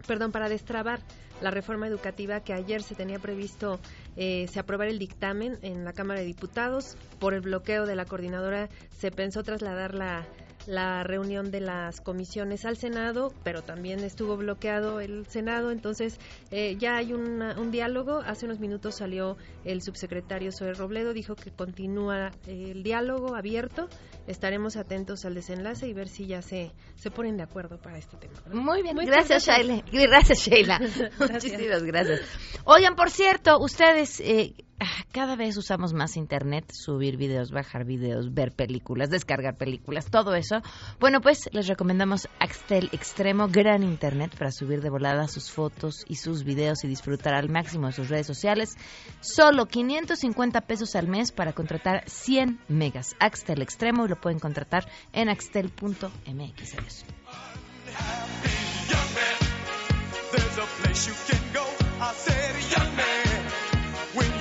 [0.08, 1.00] perdón, para destrabar
[1.42, 3.80] la reforma educativa que ayer se tenía previsto
[4.18, 6.98] eh, se aprobara el dictamen en la Cámara de Diputados.
[7.20, 10.26] Por el bloqueo de la coordinadora se pensó trasladar la,
[10.68, 16.20] la reunión de las comisiones al Senado, pero también estuvo bloqueado el Senado, entonces
[16.52, 18.20] eh, ya hay una- un diálogo.
[18.20, 23.88] Hace unos minutos salió el subsecretario Zoe Robledo, dijo que continúa eh, el diálogo abierto.
[24.28, 28.18] Estaremos atentos al desenlace y ver si ya se, se ponen de acuerdo para este
[28.18, 28.34] tema.
[28.46, 28.60] ¿verdad?
[28.62, 29.82] Muy bien, gracias, Sheila.
[29.92, 30.80] Gracias, Sheila.
[31.32, 32.22] Muchísimas gracias.
[32.66, 34.54] Oigan, por cierto, ustedes eh,
[35.12, 40.62] cada vez usamos más internet, subir videos, bajar videos, ver películas, descargar películas, todo eso.
[41.00, 46.16] Bueno, pues les recomendamos Axtel Extremo, gran internet para subir de volada sus fotos y
[46.16, 48.76] sus videos y disfrutar al máximo de sus redes sociales.
[49.20, 53.16] Solo 550 pesos al mes para contratar 100 megas.
[53.20, 56.76] Axtel Extremo y lo pueden contratar en axtel.mx.
[56.78, 57.06] Adiós.